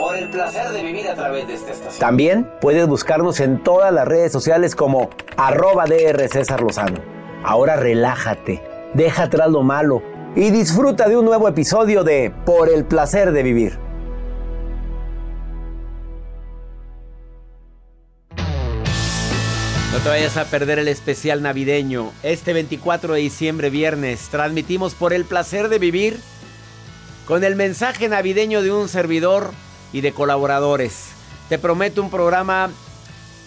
Por 0.00 0.16
el 0.16 0.30
placer 0.30 0.70
de 0.70 0.82
vivir 0.82 1.06
a 1.08 1.14
través 1.14 1.46
de 1.46 1.52
esta 1.52 1.72
estación. 1.72 2.00
También 2.00 2.50
puedes 2.62 2.86
buscarnos 2.86 3.38
en 3.38 3.62
todas 3.62 3.92
las 3.92 4.08
redes 4.08 4.32
sociales 4.32 4.74
como 4.74 5.10
arroba 5.36 5.84
DR 5.84 6.26
César 6.26 6.62
Lozano. 6.62 7.02
Ahora 7.44 7.76
relájate, 7.76 8.62
deja 8.94 9.24
atrás 9.24 9.50
lo 9.50 9.62
malo 9.62 10.02
y 10.34 10.48
disfruta 10.52 11.06
de 11.06 11.18
un 11.18 11.26
nuevo 11.26 11.48
episodio 11.48 12.02
de 12.02 12.32
Por 12.46 12.70
el 12.70 12.86
placer 12.86 13.32
de 13.32 13.42
vivir. 13.42 13.78
No 19.92 19.98
te 20.02 20.08
vayas 20.08 20.38
a 20.38 20.46
perder 20.46 20.78
el 20.78 20.88
especial 20.88 21.42
navideño. 21.42 22.10
Este 22.22 22.54
24 22.54 23.12
de 23.12 23.20
diciembre, 23.20 23.68
viernes, 23.68 24.30
transmitimos 24.30 24.94
por 24.94 25.12
el 25.12 25.26
placer 25.26 25.68
de 25.68 25.78
vivir 25.78 26.18
con 27.26 27.44
el 27.44 27.54
mensaje 27.54 28.08
navideño 28.08 28.62
de 28.62 28.72
un 28.72 28.88
servidor 28.88 29.50
y 29.92 30.00
de 30.00 30.12
colaboradores. 30.12 31.08
Te 31.48 31.58
prometo 31.58 32.02
un 32.02 32.10
programa 32.10 32.70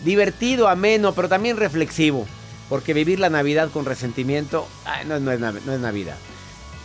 divertido, 0.03 0.67
ameno, 0.67 1.13
pero 1.13 1.29
también 1.29 1.57
reflexivo. 1.57 2.27
Porque 2.69 2.93
vivir 2.93 3.19
la 3.19 3.29
Navidad 3.29 3.69
con 3.71 3.85
resentimiento 3.85 4.67
no, 5.05 5.19
no, 5.19 5.31
es, 5.31 5.39
no 5.39 5.73
es 5.73 5.79
Navidad. 5.79 6.15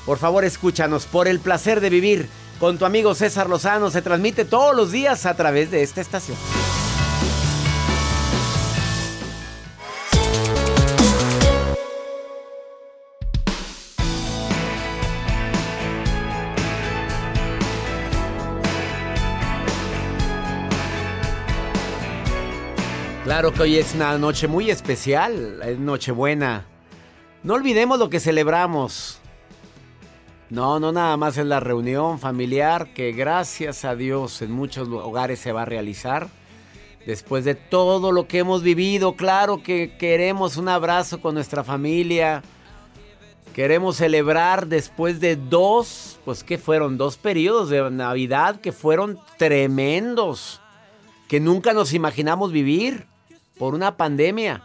Por 0.04 0.18
favor, 0.18 0.44
escúchanos 0.44 1.06
por 1.06 1.28
el 1.28 1.40
placer 1.40 1.80
de 1.80 1.90
vivir. 1.90 2.28
Con 2.58 2.78
tu 2.78 2.84
amigo 2.84 3.14
César 3.14 3.48
Lozano 3.48 3.90
se 3.90 4.02
transmite 4.02 4.44
todos 4.44 4.74
los 4.74 4.90
días 4.90 5.26
a 5.26 5.34
través 5.34 5.70
de 5.70 5.82
esta 5.82 6.00
estación. 6.00 6.36
Claro 23.38 23.54
que 23.54 23.62
hoy 23.62 23.76
es 23.76 23.94
una 23.94 24.18
noche 24.18 24.48
muy 24.48 24.68
especial, 24.68 25.60
es 25.64 25.78
Nochebuena. 25.78 26.66
No 27.44 27.54
olvidemos 27.54 27.96
lo 28.00 28.10
que 28.10 28.18
celebramos. 28.18 29.20
No, 30.50 30.80
no 30.80 30.90
nada 30.90 31.16
más 31.16 31.38
es 31.38 31.46
la 31.46 31.60
reunión 31.60 32.18
familiar 32.18 32.92
que 32.94 33.12
gracias 33.12 33.84
a 33.84 33.94
Dios 33.94 34.42
en 34.42 34.50
muchos 34.50 34.88
hogares 34.88 35.38
se 35.38 35.52
va 35.52 35.62
a 35.62 35.66
realizar. 35.66 36.26
Después 37.06 37.44
de 37.44 37.54
todo 37.54 38.10
lo 38.10 38.26
que 38.26 38.38
hemos 38.38 38.64
vivido, 38.64 39.14
claro 39.14 39.62
que 39.62 39.96
queremos 39.96 40.56
un 40.56 40.68
abrazo 40.68 41.20
con 41.20 41.34
nuestra 41.34 41.62
familia. 41.62 42.42
Queremos 43.54 43.98
celebrar 43.98 44.66
después 44.66 45.20
de 45.20 45.36
dos, 45.36 46.18
pues 46.24 46.42
que 46.42 46.58
fueron 46.58 46.98
dos 46.98 47.16
periodos 47.16 47.70
de 47.70 47.88
Navidad 47.88 48.60
que 48.60 48.72
fueron 48.72 49.16
tremendos, 49.36 50.60
que 51.28 51.38
nunca 51.38 51.72
nos 51.72 51.92
imaginamos 51.92 52.50
vivir 52.50 53.06
por 53.58 53.74
una 53.74 53.96
pandemia. 53.96 54.62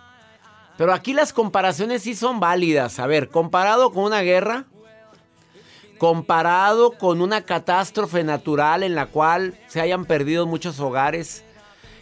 Pero 0.77 0.93
aquí 0.93 1.13
las 1.13 1.33
comparaciones 1.33 2.03
sí 2.03 2.15
son 2.15 2.39
válidas. 2.39 2.99
A 2.99 3.07
ver, 3.07 3.29
comparado 3.29 3.91
con 3.91 4.05
una 4.05 4.21
guerra, 4.21 4.65
comparado 5.97 6.91
con 6.97 7.21
una 7.21 7.41
catástrofe 7.41 8.23
natural 8.23 8.83
en 8.83 8.95
la 8.95 9.07
cual 9.07 9.59
se 9.67 9.81
hayan 9.81 10.05
perdido 10.05 10.45
muchos 10.47 10.79
hogares, 10.79 11.43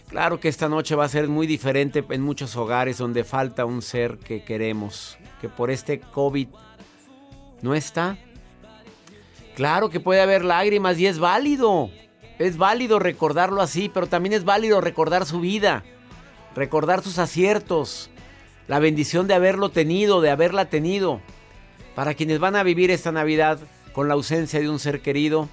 claro 0.07 0.40
que 0.40 0.47
esta 0.47 0.69
noche 0.69 0.96
va 0.96 1.06
a 1.06 1.09
ser 1.09 1.28
muy 1.28 1.47
diferente 1.47 2.03
en 2.09 2.22
muchos 2.22 2.56
hogares 2.56 2.97
donde 2.97 3.23
falta 3.23 3.66
un 3.66 3.81
ser 3.81 4.18
que 4.18 4.44
queremos, 4.44 5.18
que 5.41 5.50
por 5.50 5.69
este 5.69 6.00
COVID 6.00 6.47
no 7.62 7.75
está. 7.75 8.18
Claro 9.56 9.90
que 9.90 10.00
puede 10.00 10.22
haber 10.22 10.46
lágrimas 10.46 10.97
y 10.97 11.08
es 11.08 11.19
válido. 11.19 11.90
Es 12.40 12.58
válido 12.58 12.97
recordarlo 12.97 13.62
así, 13.62 13.91
pero 13.94 14.08
también 14.08 14.34
es 14.34 14.46
válido 14.46 14.81
recordar 14.81 15.25
su 15.25 15.41
vida 15.41 15.84
recordar 16.56 17.02
sus 17.02 17.18
aciertos, 17.18 18.10
la 18.68 18.80
bendición 18.80 19.28
de 19.28 19.34
haberlo 19.34 19.70
tenido, 19.70 20.22
de 20.22 20.30
haberla 20.30 20.66
tenido. 20.66 21.22
Para 21.96 22.14
quienes 22.14 22.40
van 22.40 22.56
a 22.56 22.64
vivir 22.64 22.92
esta 22.92 23.12
Navidad 23.12 23.60
con 23.94 24.08
la 24.08 24.14
ausencia 24.14 24.60
de 24.60 24.70
un 24.70 24.80
ser 24.80 25.02
querido, 25.02 25.50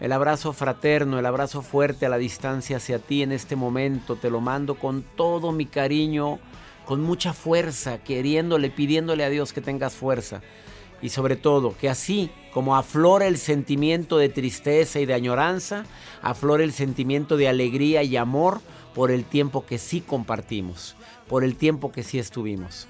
el 0.00 0.12
abrazo 0.12 0.52
fraterno, 0.52 1.18
el 1.18 1.26
abrazo 1.26 1.62
fuerte 1.62 2.06
a 2.06 2.08
la 2.08 2.18
distancia 2.18 2.76
hacia 2.76 2.98
ti 2.98 3.22
en 3.22 3.32
este 3.32 3.56
momento, 3.56 4.16
te 4.16 4.30
lo 4.30 4.40
mando 4.40 4.76
con 4.76 5.02
todo 5.02 5.50
mi 5.52 5.66
cariño, 5.66 6.38
con 6.86 7.02
mucha 7.02 7.32
fuerza, 7.32 7.98
queriéndole, 7.98 8.70
pidiéndole 8.70 9.24
a 9.24 9.28
Dios 9.28 9.52
que 9.52 9.60
tengas 9.60 9.94
fuerza. 9.94 10.40
Y 11.00 11.10
sobre 11.10 11.36
todo, 11.36 11.76
que 11.76 11.88
así 11.88 12.30
como 12.52 12.76
aflora 12.76 13.26
el 13.26 13.38
sentimiento 13.38 14.18
de 14.18 14.28
tristeza 14.28 14.98
y 14.98 15.06
de 15.06 15.14
añoranza, 15.14 15.84
aflora 16.22 16.64
el 16.64 16.72
sentimiento 16.72 17.36
de 17.36 17.48
alegría 17.48 18.02
y 18.02 18.16
amor 18.16 18.60
por 18.94 19.10
el 19.10 19.24
tiempo 19.24 19.64
que 19.64 19.78
sí 19.78 20.00
compartimos, 20.00 20.96
por 21.28 21.44
el 21.44 21.56
tiempo 21.56 21.92
que 21.92 22.02
sí 22.02 22.18
estuvimos. 22.18 22.88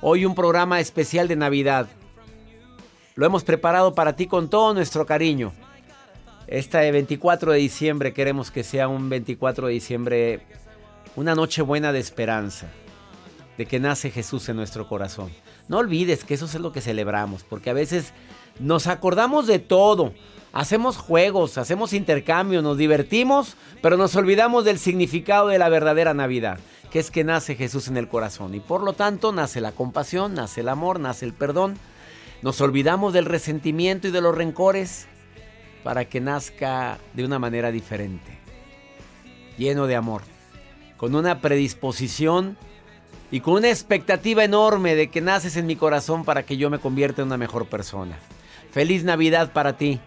Hoy 0.00 0.24
un 0.24 0.36
programa 0.36 0.78
especial 0.78 1.26
de 1.26 1.34
Navidad. 1.34 1.88
Lo 3.16 3.26
hemos 3.26 3.42
preparado 3.42 3.94
para 3.94 4.14
ti 4.14 4.28
con 4.28 4.48
todo 4.48 4.72
nuestro 4.74 5.04
cariño. 5.04 5.52
Este 6.46 6.90
24 6.92 7.52
de 7.52 7.58
diciembre 7.58 8.14
queremos 8.14 8.52
que 8.52 8.62
sea 8.62 8.86
un 8.86 9.08
24 9.08 9.66
de 9.66 9.72
diciembre, 9.72 10.40
una 11.16 11.34
noche 11.34 11.62
buena 11.62 11.92
de 11.92 11.98
esperanza, 11.98 12.68
de 13.56 13.66
que 13.66 13.80
nace 13.80 14.12
Jesús 14.12 14.48
en 14.48 14.56
nuestro 14.56 14.86
corazón. 14.86 15.30
No 15.68 15.78
olvides 15.78 16.24
que 16.24 16.34
eso 16.34 16.46
es 16.46 16.54
lo 16.54 16.72
que 16.72 16.80
celebramos, 16.80 17.44
porque 17.44 17.70
a 17.70 17.74
veces 17.74 18.12
nos 18.58 18.86
acordamos 18.86 19.46
de 19.46 19.58
todo. 19.58 20.12
Hacemos 20.52 20.96
juegos, 20.96 21.58
hacemos 21.58 21.92
intercambio, 21.92 22.62
nos 22.62 22.78
divertimos, 22.78 23.56
pero 23.82 23.96
nos 23.96 24.16
olvidamos 24.16 24.64
del 24.64 24.78
significado 24.78 25.48
de 25.48 25.58
la 25.58 25.68
verdadera 25.68 26.14
Navidad. 26.14 26.58
que 26.90 26.98
es 26.98 27.10
que 27.10 27.22
nace 27.22 27.54
Jesús 27.54 27.88
en 27.88 27.98
el 27.98 28.08
corazón. 28.08 28.54
Y 28.54 28.60
por 28.60 28.82
lo 28.82 28.94
tanto 28.94 29.30
nace 29.30 29.60
la 29.60 29.72
compasión, 29.72 30.32
nace 30.32 30.62
el 30.62 30.70
amor, 30.70 30.98
nace 30.98 31.26
el 31.26 31.34
perdón. 31.34 31.76
Nos 32.40 32.62
olvidamos 32.62 33.12
del 33.12 33.26
resentimiento 33.26 34.08
y 34.08 34.10
de 34.10 34.22
los 34.22 34.34
rencores 34.34 35.06
para 35.84 36.06
que 36.06 36.20
nazca 36.20 36.98
de 37.12 37.24
una 37.24 37.38
manera 37.38 37.70
diferente, 37.70 38.38
lleno 39.58 39.86
de 39.86 39.96
amor, 39.96 40.22
con 40.96 41.14
una 41.14 41.40
predisposición 41.40 42.56
y 43.30 43.40
con 43.40 43.54
una 43.54 43.68
expectativa 43.68 44.44
enorme 44.44 44.94
de 44.94 45.10
que 45.10 45.20
naces 45.20 45.56
en 45.56 45.66
mi 45.66 45.76
corazón 45.76 46.24
para 46.24 46.44
que 46.44 46.56
yo 46.56 46.70
me 46.70 46.78
convierta 46.78 47.22
en 47.22 47.28
una 47.28 47.36
mejor 47.36 47.66
persona. 47.66 48.18
Feliz 48.70 49.04
Navidad 49.04 49.52
para 49.52 49.76
ti. 49.76 50.00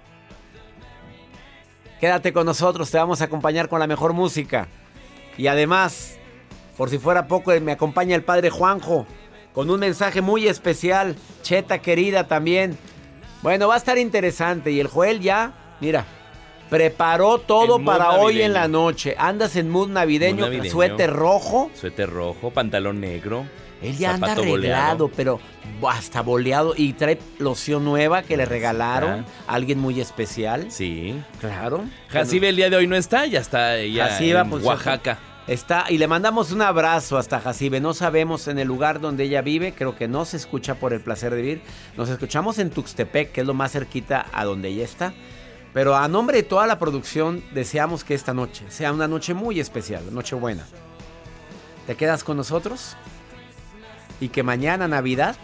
Quédate 2.00 2.34
con 2.34 2.46
nosotros, 2.48 2.90
te 2.90 2.98
vamos 2.98 3.22
a 3.22 3.26
acompañar 3.26 3.70
con 3.70 3.80
la 3.80 3.88
mejor 3.88 4.14
música. 4.14 4.68
Y 5.38 5.48
además, 5.48 6.18
por 6.78 6.90
si 6.90 6.98
fuera 6.98 7.28
poco, 7.28 7.52
me 7.62 7.72
acompaña 7.72 8.16
el 8.16 8.24
padre 8.24 8.50
Juanjo 8.50 9.06
con 9.54 9.70
un 9.70 9.80
mensaje 9.80 10.22
muy 10.22 10.48
especial. 10.48 11.16
Cheta 11.44 11.80
querida 11.80 12.28
también. 12.28 12.78
Bueno, 13.44 13.68
va 13.68 13.76
a 13.76 13.78
estar 13.78 13.98
interesante. 13.98 14.72
Y 14.72 14.80
el 14.80 14.88
Joel 14.88 15.20
ya, 15.20 15.76
mira, 15.80 16.06
preparó 16.72 17.38
todo 17.38 17.84
para 17.84 18.12
hoy 18.12 18.42
en 18.42 18.54
la 18.54 18.70
noche. 18.70 19.14
Andas 19.20 19.58
en 19.58 19.70
mood 19.70 19.90
navideño, 19.90 20.48
suéter 20.70 21.12
rojo. 21.12 21.70
Suéter 21.76 22.10
rojo, 22.10 22.50
pantalón 22.52 23.02
negro. 23.02 23.46
Él 23.82 23.98
ya 23.98 24.14
anda 24.14 24.32
arreglado, 24.32 25.10
pero 25.10 25.42
hasta 25.86 26.22
boleado 26.22 26.74
y 26.78 26.94
trae 26.94 27.20
loción 27.40 27.84
nueva 27.84 28.24
que 28.24 28.38
le 28.38 28.46
regalaron 28.46 29.26
a 29.48 29.54
alguien 29.54 29.80
muy 29.80 30.00
especial. 30.00 30.72
Sí. 30.72 31.22
Claro. 31.42 31.84
Jacibe 32.08 32.50
el 32.50 32.56
día 32.56 32.70
de 32.70 32.78
hoy 32.78 32.88
no 32.88 32.96
está, 32.96 33.26
ya 33.26 33.40
está 33.40 33.78
ella 33.78 34.18
en 34.18 34.50
pues, 34.50 34.64
Oaxaca. 34.64 35.20
Está, 35.48 35.86
y 35.90 35.98
le 35.98 36.08
mandamos 36.08 36.54
un 36.54 36.62
abrazo 36.62 37.18
hasta 37.18 37.42
Jacibe. 37.42 37.82
No 37.82 37.94
sabemos 37.94 38.48
en 38.48 38.60
el 38.60 38.68
lugar 38.70 39.02
donde 39.02 39.26
ella 39.26 39.42
vive, 39.42 39.74
creo 39.74 39.98
que 39.98 40.08
no 40.08 40.24
se 40.24 40.38
escucha 40.38 40.76
por 40.76 40.94
el 40.94 41.02
placer 41.02 41.36
de 41.36 41.42
vivir. 41.42 41.62
Nos 41.98 42.08
escuchamos 42.08 42.60
en 42.60 42.70
Tuxtepec, 42.70 43.34
que 43.34 43.42
es 43.42 43.48
lo 43.48 43.54
más 43.54 43.74
cerquita 43.74 44.28
a 44.32 44.46
donde 44.46 44.70
ella 44.70 44.86
está. 44.86 45.14
Pero 45.74 45.96
a 45.96 46.08
nombre 46.08 46.38
de 46.38 46.44
toda 46.44 46.68
la 46.68 46.80
producción, 46.80 47.44
deseamos 47.54 48.04
que 48.04 48.14
esta 48.14 48.34
noche 48.34 48.66
sea 48.70 48.92
una 48.92 49.08
noche 49.08 49.34
muy 49.34 49.60
especial, 49.60 50.04
noche 50.14 50.36
buena. 50.36 50.66
¿Te 51.88 51.96
quedas 51.96 52.24
con 52.24 52.38
nosotros? 52.38 52.98
Y 54.20 54.30
que 54.30 54.44
mañana 54.44 54.88
Navidad 54.88 55.36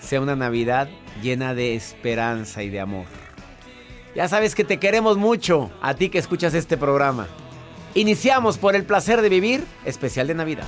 sea 0.00 0.20
una 0.20 0.36
Navidad 0.36 0.88
llena 1.22 1.54
de 1.54 1.74
esperanza 1.74 2.62
y 2.62 2.70
de 2.70 2.80
amor. 2.80 3.06
Ya 4.14 4.28
sabes 4.28 4.54
que 4.54 4.64
te 4.64 4.78
queremos 4.78 5.16
mucho, 5.16 5.70
a 5.82 5.94
ti 5.94 6.08
que 6.08 6.18
escuchas 6.18 6.54
este 6.54 6.76
programa. 6.76 7.26
Iniciamos 7.94 8.58
por 8.58 8.76
el 8.76 8.84
placer 8.84 9.22
de 9.22 9.28
vivir, 9.28 9.64
especial 9.84 10.28
de 10.28 10.34
Navidad. 10.34 10.66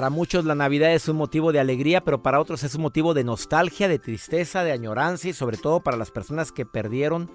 Para 0.00 0.08
muchos 0.08 0.46
la 0.46 0.54
Navidad 0.54 0.94
es 0.94 1.10
un 1.10 1.18
motivo 1.18 1.52
de 1.52 1.60
alegría, 1.60 2.02
pero 2.02 2.22
para 2.22 2.40
otros 2.40 2.62
es 2.62 2.74
un 2.74 2.80
motivo 2.80 3.12
de 3.12 3.22
nostalgia, 3.22 3.86
de 3.86 3.98
tristeza, 3.98 4.64
de 4.64 4.72
añoranza 4.72 5.28
y 5.28 5.34
sobre 5.34 5.58
todo 5.58 5.80
para 5.80 5.98
las 5.98 6.10
personas 6.10 6.52
que 6.52 6.64
perdieron 6.64 7.30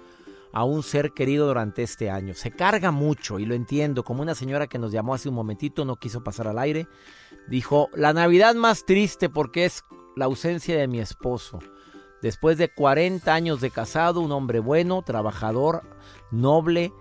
a 0.52 0.64
un 0.64 0.82
ser 0.82 1.12
querido 1.12 1.46
durante 1.46 1.84
este 1.84 2.10
año. 2.10 2.34
Se 2.34 2.50
carga 2.50 2.90
mucho 2.90 3.38
y 3.38 3.46
lo 3.46 3.54
entiendo, 3.54 4.02
como 4.02 4.22
una 4.22 4.34
señora 4.34 4.66
que 4.66 4.80
nos 4.80 4.90
llamó 4.90 5.14
hace 5.14 5.28
un 5.28 5.36
momentito, 5.36 5.84
no 5.84 5.94
quiso 5.94 6.24
pasar 6.24 6.48
al 6.48 6.58
aire, 6.58 6.88
dijo, 7.46 7.88
la 7.94 8.12
Navidad 8.12 8.56
más 8.56 8.84
triste 8.84 9.28
porque 9.28 9.66
es 9.66 9.84
la 10.16 10.24
ausencia 10.24 10.76
de 10.76 10.88
mi 10.88 10.98
esposo. 10.98 11.60
Después 12.20 12.58
de 12.58 12.74
40 12.74 13.32
años 13.32 13.60
de 13.60 13.70
casado, 13.70 14.18
un 14.18 14.32
hombre 14.32 14.58
bueno, 14.58 15.02
trabajador, 15.02 15.82
noble, 16.32 16.92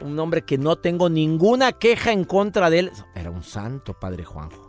un 0.00 0.16
hombre 0.20 0.42
que 0.42 0.58
no 0.58 0.76
tengo 0.76 1.08
ninguna 1.08 1.72
queja 1.72 2.12
en 2.12 2.22
contra 2.22 2.70
de 2.70 2.78
él. 2.78 2.92
Era 3.16 3.32
un 3.32 3.42
santo, 3.42 3.94
Padre 3.94 4.22
Juanjo. 4.22 4.67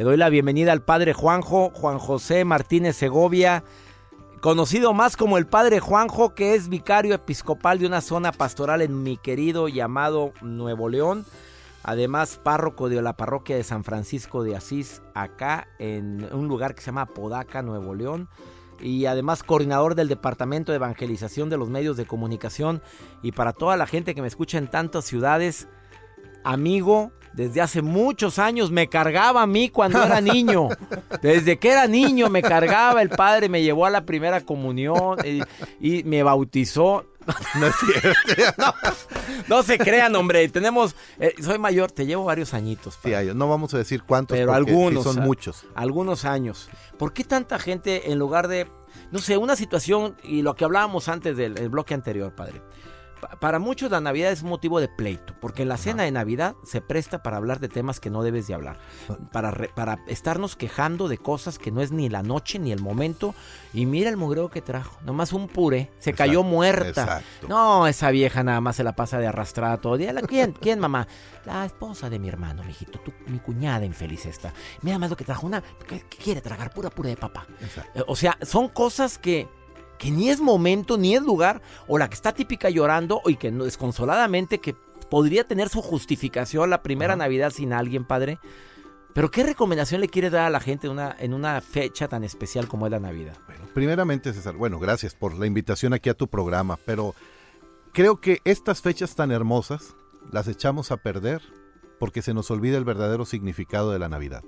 Le 0.00 0.04
doy 0.04 0.16
la 0.16 0.30
bienvenida 0.30 0.72
al 0.72 0.80
padre 0.80 1.12
Juanjo, 1.12 1.72
Juan 1.74 1.98
José 1.98 2.46
Martínez 2.46 2.96
Segovia, 2.96 3.64
conocido 4.40 4.94
más 4.94 5.14
como 5.14 5.36
el 5.36 5.46
padre 5.46 5.78
Juanjo, 5.78 6.34
que 6.34 6.54
es 6.54 6.70
vicario 6.70 7.14
episcopal 7.14 7.78
de 7.78 7.86
una 7.86 8.00
zona 8.00 8.32
pastoral 8.32 8.80
en 8.80 9.02
mi 9.02 9.18
querido 9.18 9.68
llamado 9.68 10.32
Nuevo 10.40 10.88
León. 10.88 11.26
Además, 11.82 12.40
párroco 12.42 12.88
de 12.88 13.02
la 13.02 13.18
parroquia 13.18 13.56
de 13.56 13.62
San 13.62 13.84
Francisco 13.84 14.42
de 14.42 14.56
Asís, 14.56 15.02
acá 15.12 15.68
en 15.78 16.26
un 16.32 16.48
lugar 16.48 16.74
que 16.74 16.80
se 16.80 16.86
llama 16.86 17.04
Podaca, 17.04 17.60
Nuevo 17.60 17.94
León. 17.94 18.30
Y 18.80 19.04
además 19.04 19.42
coordinador 19.42 19.96
del 19.96 20.08
Departamento 20.08 20.72
de 20.72 20.76
Evangelización 20.76 21.50
de 21.50 21.58
los 21.58 21.68
Medios 21.68 21.98
de 21.98 22.06
Comunicación. 22.06 22.80
Y 23.20 23.32
para 23.32 23.52
toda 23.52 23.76
la 23.76 23.86
gente 23.86 24.14
que 24.14 24.22
me 24.22 24.28
escucha 24.28 24.56
en 24.56 24.70
tantas 24.70 25.04
ciudades, 25.04 25.68
amigo, 26.42 27.12
desde 27.32 27.60
hace 27.60 27.82
muchos 27.82 28.38
años 28.38 28.70
me 28.70 28.88
cargaba 28.88 29.42
a 29.42 29.46
mí 29.46 29.68
cuando 29.68 30.02
era 30.02 30.20
niño. 30.20 30.68
Desde 31.22 31.58
que 31.58 31.70
era 31.70 31.86
niño 31.86 32.28
me 32.28 32.42
cargaba, 32.42 33.02
el 33.02 33.10
padre 33.10 33.48
me 33.48 33.62
llevó 33.62 33.86
a 33.86 33.90
la 33.90 34.02
primera 34.02 34.40
comunión 34.40 35.18
y, 35.80 36.04
me 36.04 36.22
bautizó. 36.22 37.06
No 37.58 37.66
es 37.66 37.74
cierto. 37.76 38.74
No, 39.48 39.62
se 39.62 39.78
crean, 39.78 40.14
hombre. 40.16 40.48
Tenemos, 40.48 40.94
eh, 41.18 41.34
soy 41.42 41.58
mayor, 41.58 41.90
te 41.90 42.06
llevo 42.06 42.24
varios 42.24 42.54
añitos. 42.54 42.98
Sí, 43.02 43.10
no 43.34 43.48
vamos 43.48 43.74
a 43.74 43.78
decir 43.78 44.02
cuántos, 44.02 44.36
pero 44.36 44.52
algunos 44.52 45.04
son 45.04 45.20
muchos. 45.20 45.64
Algunos 45.74 46.24
años. 46.24 46.68
¿Por 46.98 47.12
qué 47.12 47.24
tanta 47.24 47.58
gente 47.58 48.12
en 48.12 48.18
lugar 48.18 48.48
de, 48.48 48.68
no 49.10 49.18
sé, 49.18 49.36
una 49.36 49.56
situación 49.56 50.16
y 50.22 50.42
lo 50.42 50.54
que 50.54 50.64
hablábamos 50.64 51.08
antes 51.08 51.36
del 51.36 51.68
bloque 51.68 51.94
anterior, 51.94 52.32
padre? 52.34 52.60
Para 53.40 53.58
muchos 53.58 53.90
la 53.90 54.00
Navidad 54.00 54.32
es 54.32 54.42
un 54.42 54.48
motivo 54.48 54.80
de 54.80 54.88
pleito, 54.88 55.34
porque 55.40 55.64
la 55.64 55.76
cena 55.76 56.04
de 56.04 56.10
Navidad 56.10 56.54
se 56.64 56.80
presta 56.80 57.22
para 57.22 57.36
hablar 57.36 57.60
de 57.60 57.68
temas 57.68 58.00
que 58.00 58.10
no 58.10 58.22
debes 58.22 58.46
de 58.46 58.54
hablar, 58.54 58.78
ah. 59.08 59.16
para, 59.32 59.52
para 59.74 59.98
estarnos 60.06 60.56
quejando 60.56 61.08
de 61.08 61.18
cosas 61.18 61.58
que 61.58 61.70
no 61.70 61.80
es 61.80 61.92
ni 61.92 62.08
la 62.08 62.22
noche 62.22 62.58
ni 62.58 62.72
el 62.72 62.80
momento. 62.80 63.34
Y 63.72 63.86
mira 63.86 64.10
el 64.10 64.16
mugreo 64.16 64.50
que 64.50 64.62
trajo, 64.62 64.98
nomás 65.04 65.32
un 65.32 65.46
puré, 65.46 65.90
se 65.98 66.12
cayó 66.12 66.42
muerta. 66.42 67.22
No, 67.48 67.86
esa 67.86 68.10
vieja 68.10 68.42
nada 68.42 68.60
más 68.60 68.76
se 68.76 68.84
la 68.84 68.96
pasa 68.96 69.18
de 69.18 69.26
arrastrada 69.26 69.78
todo 69.78 69.94
el 69.94 70.00
día. 70.00 70.14
¿Quién, 70.26 70.52
quién 70.52 70.80
mamá? 70.80 71.06
La 71.44 71.64
esposa 71.64 72.10
de 72.10 72.18
mi 72.18 72.28
hermano, 72.28 72.64
mijito, 72.64 72.98
tu, 72.98 73.12
mi 73.26 73.38
cuñada 73.38 73.84
infeliz 73.84 74.26
esta. 74.26 74.52
Mira 74.82 74.98
más 74.98 75.10
lo 75.10 75.16
que 75.16 75.24
trajo, 75.24 75.46
una 75.46 75.62
que, 75.62 76.00
quiere 76.02 76.40
tragar 76.40 76.72
pura 76.72 76.90
puré 76.90 77.10
de 77.10 77.16
papá. 77.16 77.46
O 78.06 78.16
sea, 78.16 78.36
son 78.42 78.68
cosas 78.68 79.18
que 79.18 79.48
que 80.00 80.10
ni 80.10 80.30
es 80.30 80.40
momento, 80.40 80.96
ni 80.96 81.14
es 81.14 81.22
lugar, 81.22 81.60
o 81.86 81.98
la 81.98 82.08
que 82.08 82.14
está 82.14 82.32
típica 82.32 82.70
llorando 82.70 83.20
y 83.26 83.36
que 83.36 83.50
desconsoladamente 83.50 84.58
que 84.58 84.74
podría 85.10 85.46
tener 85.46 85.68
su 85.68 85.82
justificación 85.82 86.70
la 86.70 86.82
primera 86.82 87.16
Navidad 87.16 87.50
sin 87.50 87.74
alguien, 87.74 88.06
padre. 88.06 88.38
Pero 89.12 89.30
¿qué 89.30 89.44
recomendación 89.44 90.00
le 90.00 90.08
quiere 90.08 90.30
dar 90.30 90.46
a 90.46 90.50
la 90.50 90.60
gente 90.60 90.88
una, 90.88 91.14
en 91.18 91.34
una 91.34 91.60
fecha 91.60 92.08
tan 92.08 92.24
especial 92.24 92.66
como 92.66 92.86
es 92.86 92.92
la 92.92 92.98
Navidad? 92.98 93.36
Bueno, 93.46 93.66
primeramente, 93.74 94.32
César, 94.32 94.56
bueno, 94.56 94.78
gracias 94.78 95.14
por 95.14 95.38
la 95.38 95.46
invitación 95.46 95.92
aquí 95.92 96.08
a 96.08 96.14
tu 96.14 96.28
programa, 96.28 96.78
pero 96.86 97.14
creo 97.92 98.22
que 98.22 98.40
estas 98.44 98.80
fechas 98.80 99.14
tan 99.14 99.30
hermosas 99.30 99.94
las 100.32 100.48
echamos 100.48 100.92
a 100.92 100.96
perder 100.96 101.42
porque 101.98 102.22
se 102.22 102.32
nos 102.32 102.50
olvida 102.50 102.78
el 102.78 102.84
verdadero 102.84 103.26
significado 103.26 103.90
de 103.90 103.98
la 103.98 104.08
Navidad. 104.08 104.42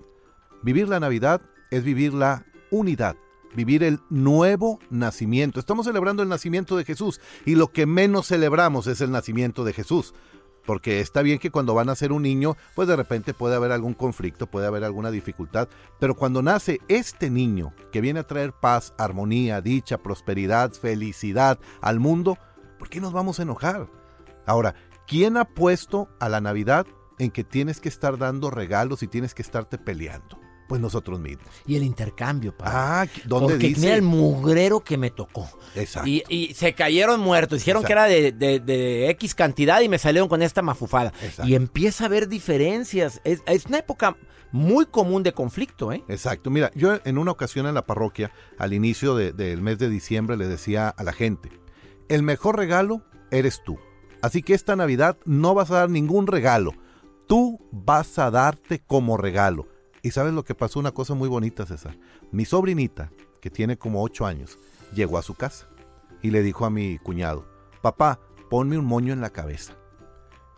Vivir 0.63 0.89
la 0.89 0.99
Navidad 0.99 1.43
es 1.71 1.85
vivir 1.85 2.15
la 2.15 2.47
unidad, 2.71 3.17
vivir 3.55 3.83
el 3.83 4.01
nuevo 4.11 4.79
nacimiento. 4.91 5.61
Estamos 5.61 5.87
celebrando 5.87 6.23
el 6.23 6.29
nacimiento 6.29 6.77
de 6.77 6.85
Jesús 6.85 7.21
y 7.45 7.55
lo 7.55 7.69
que 7.69 7.87
menos 7.87 8.29
celebramos 8.29 8.87
es 8.87 9.01
el 9.01 9.11
nacimiento 9.11 9.65
de 9.65 9.73
Jesús. 9.73 10.15
Porque 10.65 11.01
está 11.01 11.23
bien 11.23 11.39
que 11.39 11.51
cuando 11.51 11.75
van 11.75 11.89
a 11.89 11.97
ser 11.97 12.13
un 12.13 12.23
niño, 12.23 12.57
pues 12.77 12.87
de 12.87 12.95
repente 12.95 13.35
puede 13.35 13.57
haber 13.57 13.73
algún 13.73 13.95
conflicto, 13.95 14.47
puede 14.47 14.67
haber 14.67 14.85
alguna 14.85 15.11
dificultad, 15.11 15.69
pero 15.99 16.15
cuando 16.15 16.41
nace 16.41 16.79
este 16.87 17.31
niño 17.31 17.75
que 17.91 18.01
viene 18.01 18.21
a 18.21 18.27
traer 18.27 18.53
paz, 18.53 18.95
armonía, 18.97 19.61
dicha, 19.61 19.99
prosperidad, 19.99 20.73
felicidad 20.73 21.59
al 21.81 21.99
mundo, 21.99 22.39
¿por 22.79 22.89
qué 22.89 23.01
nos 23.01 23.13
vamos 23.13 23.41
a 23.41 23.43
enojar? 23.43 23.89
Ahora, 24.47 24.77
¿quién 25.09 25.37
ha 25.37 25.47
puesto 25.47 26.09
a 26.21 26.29
la 26.29 26.41
Navidad 26.41 26.87
en 27.19 27.33
que 27.33 27.43
tienes 27.43 27.81
que 27.81 27.89
estar 27.89 28.17
dando 28.17 28.51
regalos 28.51 29.03
y 29.03 29.09
tienes 29.09 29.35
que 29.35 29.43
estarte 29.43 29.79
peleando? 29.79 30.42
Pues 30.73 30.81
nosotros 30.81 31.21
mismos. 31.21 31.45
Y 31.67 31.77
el 31.77 31.83
intercambio, 31.83 32.57
padre. 32.57 32.73
Ah, 32.75 33.07
¿dónde 33.27 33.53
Porque 33.53 33.69
dice? 33.69 33.93
el 33.93 34.01
mugrero 34.01 34.81
que 34.81 34.97
me 34.97 35.11
tocó. 35.11 35.47
Exacto. 35.75 36.09
Y, 36.09 36.55
se 36.55 36.73
cayeron 36.73 37.21
muertos. 37.21 37.59
Dijeron 37.59 37.85
que 37.85 37.93
era 37.93 38.07
de, 38.07 39.11
X 39.11 39.35
cantidad 39.35 39.83
y 39.83 39.91
me 39.91 39.99
salieron 39.99 40.31
con 40.31 40.41
esta 40.41 40.63
mafufada. 40.63 41.13
Y 41.45 41.57
empieza 41.57 42.05
a 42.05 42.07
haber 42.07 42.27
diferencias. 42.27 43.21
Es, 43.23 43.43
una 43.67 43.81
época 43.81 44.17
muy 44.51 44.87
común 44.87 45.23
de 45.23 45.35
conflicto, 45.35 45.93
¿eh? 45.93 46.03
Exacto. 46.09 46.49
Mira, 46.49 46.71
yo 46.75 46.99
en 47.05 47.19
una 47.19 47.33
ocasión 47.33 47.67
en 47.67 47.75
la 47.75 47.85
parroquia, 47.85 48.33
al 48.57 48.73
inicio 48.73 49.15
del 49.15 49.61
mes 49.61 49.79
de 49.79 49.91
diciembre, 49.91 50.39
le 50.39 50.49
decía 50.49 50.89
a 50.89 51.05
la 51.05 51.13
gente, 51.13 51.51
el 52.09 52.23
mejor 52.23 52.57
regalo 52.57 53.03
eres 53.31 53.61
tú. 53.63 53.79
Así 54.23 54.43
que 54.43 54.55
esta 54.55 54.75
Navidad 54.75 55.19
no 55.27 55.53
vas 55.53 55.71
a 55.71 55.81
dar 55.81 55.91
ningún 55.91 56.27
regalo 56.27 56.73
tú 57.33 57.59
vas 57.71 58.19
a 58.19 58.31
darte 58.31 58.81
como 58.81 59.17
regalo. 59.17 59.67
Y 60.03 60.11
sabes 60.11 60.35
lo 60.35 60.45
que 60.45 60.57
pasó, 60.57 60.81
una 60.81 60.91
cosa 60.91 61.15
muy 61.15 61.29
bonita, 61.29 61.65
César. 61.65 61.97
Mi 62.33 62.45
sobrinita, 62.45 63.13
que 63.41 63.51
tiene 63.51 63.79
como 63.79 64.03
ocho 64.03 64.27
años, 64.27 64.59
llegó 64.93 65.17
a 65.17 65.23
su 65.23 65.35
casa 65.35 65.69
y 66.23 66.31
le 66.31 66.43
dijo 66.43 66.67
a 66.67 66.71
mi 66.71 66.99
cuñado, 66.99 67.47
papá, 67.83 68.19
ponme 68.51 68.77
un 68.77 68.85
moño 68.85 69.13
en 69.13 69.21
la 69.21 69.31
cabeza. 69.31 69.75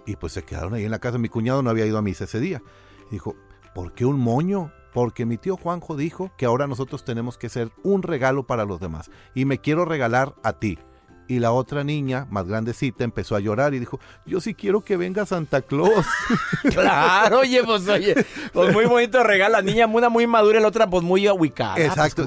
Y 0.06 0.16
pues 0.16 0.32
se 0.32 0.44
quedaron 0.44 0.72
ahí 0.74 0.84
en 0.84 0.90
la 0.90 0.98
casa. 0.98 1.18
Mi 1.18 1.28
cuñado 1.28 1.62
no 1.62 1.70
había 1.70 1.86
ido 1.86 1.98
a 1.98 2.02
misa 2.02 2.24
ese 2.24 2.40
día. 2.40 2.62
dijo, 3.10 3.36
¿por 3.74 3.92
qué 3.92 4.06
un 4.06 4.18
moño? 4.18 4.72
Porque 4.94 5.26
mi 5.26 5.36
tío 5.36 5.56
Juanjo 5.56 5.96
dijo 5.96 6.30
que 6.38 6.46
ahora 6.46 6.66
nosotros 6.66 7.04
tenemos 7.04 7.36
que 7.36 7.48
ser 7.48 7.70
un 7.82 8.02
regalo 8.02 8.46
para 8.46 8.64
los 8.64 8.80
demás. 8.80 9.10
Y 9.34 9.44
me 9.44 9.58
quiero 9.58 9.84
regalar 9.84 10.34
a 10.42 10.54
ti. 10.54 10.78
Y 11.26 11.38
la 11.38 11.52
otra 11.52 11.84
niña, 11.84 12.26
más 12.30 12.46
grandecita, 12.46 13.02
empezó 13.02 13.34
a 13.34 13.40
llorar 13.40 13.72
y 13.72 13.78
dijo, 13.78 13.98
yo 14.26 14.40
sí 14.40 14.54
quiero 14.54 14.82
que 14.82 14.96
venga 14.96 15.24
Santa 15.24 15.62
Claus. 15.62 16.06
claro, 16.70 17.40
oye, 17.40 17.62
pues 17.64 17.88
oye, 17.88 18.14
pues 18.52 18.72
muy 18.74 18.84
bonito 18.84 19.22
regalo. 19.22 19.52
La 19.52 19.62
niña 19.62 19.86
una 19.86 20.08
muy 20.08 20.26
madura 20.26 20.58
y 20.58 20.62
la 20.62 20.68
otra 20.68 20.88
pues 20.88 21.02
muy 21.02 21.28
ubicada. 21.28 21.78
Exacto. 21.78 22.26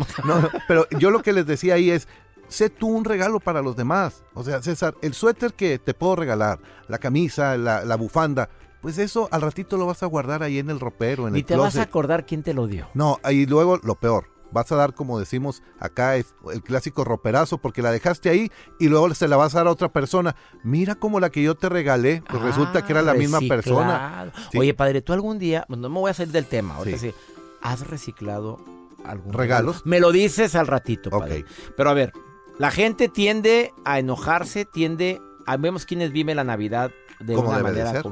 pero 0.68 0.88
yo 0.98 1.12
lo 1.12 1.22
que 1.22 1.34
les 1.34 1.46
decía 1.46 1.76
ahí 1.76 1.92
es, 1.92 2.08
sé 2.48 2.70
tú 2.70 2.88
un 2.88 3.06
regalo 3.06 3.40
para 3.40 3.62
los 3.62 3.76
demás. 3.76 4.24
O 4.34 4.44
sea, 4.44 4.62
César, 4.62 4.96
el 5.02 5.14
suéter 5.14 5.54
que 5.54 5.80
te 5.80 5.94
puedo 5.94 6.16
regalar, 6.16 6.60
la 6.88 6.98
camisa, 6.98 7.58
la, 7.58 7.96
bufanda, 7.96 8.50
pues 8.82 8.98
eso 8.98 9.28
al 9.32 9.42
ratito 9.42 9.78
lo 9.78 9.86
vas 9.86 10.04
a 10.04 10.06
guardar 10.06 10.44
ahí 10.44 10.60
en 10.60 10.70
el 10.70 10.80
ropero, 10.80 11.28
en 11.28 11.36
y 11.36 11.40
el 11.40 11.46
te 11.46 11.56
vas 11.56 11.78
a 11.78 11.84
acordar 11.84 12.26
quién 12.26 12.44
te 12.44 12.54
lo 12.54 12.68
dio. 12.68 12.88
No, 12.94 13.20
y 13.30 13.46
luego 13.46 13.78
lo 13.84 13.96
peor, 13.96 14.28
vas 14.52 14.72
a 14.72 14.76
dar 14.76 14.94
como 14.94 15.20
decimos 15.20 15.62
acá 15.80 16.16
es 16.16 16.34
el 16.52 16.62
clásico 16.62 17.04
roperazo 17.04 17.58
porque 17.58 17.82
la 17.82 17.92
dejaste 17.92 18.30
ahí 18.30 18.52
y 18.80 18.88
luego 18.88 19.14
se 19.14 19.28
la 19.28 19.38
vas 19.38 19.56
a 19.56 19.60
dar 19.60 19.68
a 19.68 19.72
otra 19.72 19.90
persona. 19.90 20.36
Mira 20.64 20.96
como 20.96 21.20
la 21.20 21.30
que 21.30 21.42
yo 21.42 21.56
te 21.56 21.70
regalé, 21.70 22.24
pues 22.28 22.42
resulta 22.42 22.86
que 22.86 22.94
era 22.94 23.02
la 23.02 23.14
misma 23.14 23.40
persona. 23.48 24.32
Oye, 24.56 24.74
padre, 24.74 25.02
tú 25.02 25.14
algún 25.14 25.40
día, 25.40 25.66
no 25.70 25.90
me 25.90 26.00
voy 26.00 26.12
a 26.12 26.14
salir 26.14 26.32
del 26.32 26.46
tema, 26.46 26.76
ahorita 26.76 26.98
sí. 26.98 27.14
¿has 27.62 27.88
reciclado 27.88 28.60
algún 29.04 29.34
regalos? 29.34 29.86
Me 29.86 30.00
lo 30.00 30.12
dices 30.12 30.56
al 30.56 30.68
ratito, 30.68 31.10
padre. 31.10 31.46
Pero 31.76 31.90
a 31.90 31.94
ver, 31.94 32.14
la 32.58 32.72
gente 32.72 33.10
tiende 33.10 33.74
a 33.86 34.00
enojarse, 34.00 34.66
tiende 34.66 35.22
a... 35.46 35.58
Vemos 35.58 35.86
quienes 35.86 36.12
viven 36.12 36.38
la 36.38 36.44
Navidad 36.44 36.92
de 37.20 37.36
una 37.36 37.60
manera... 37.60 38.04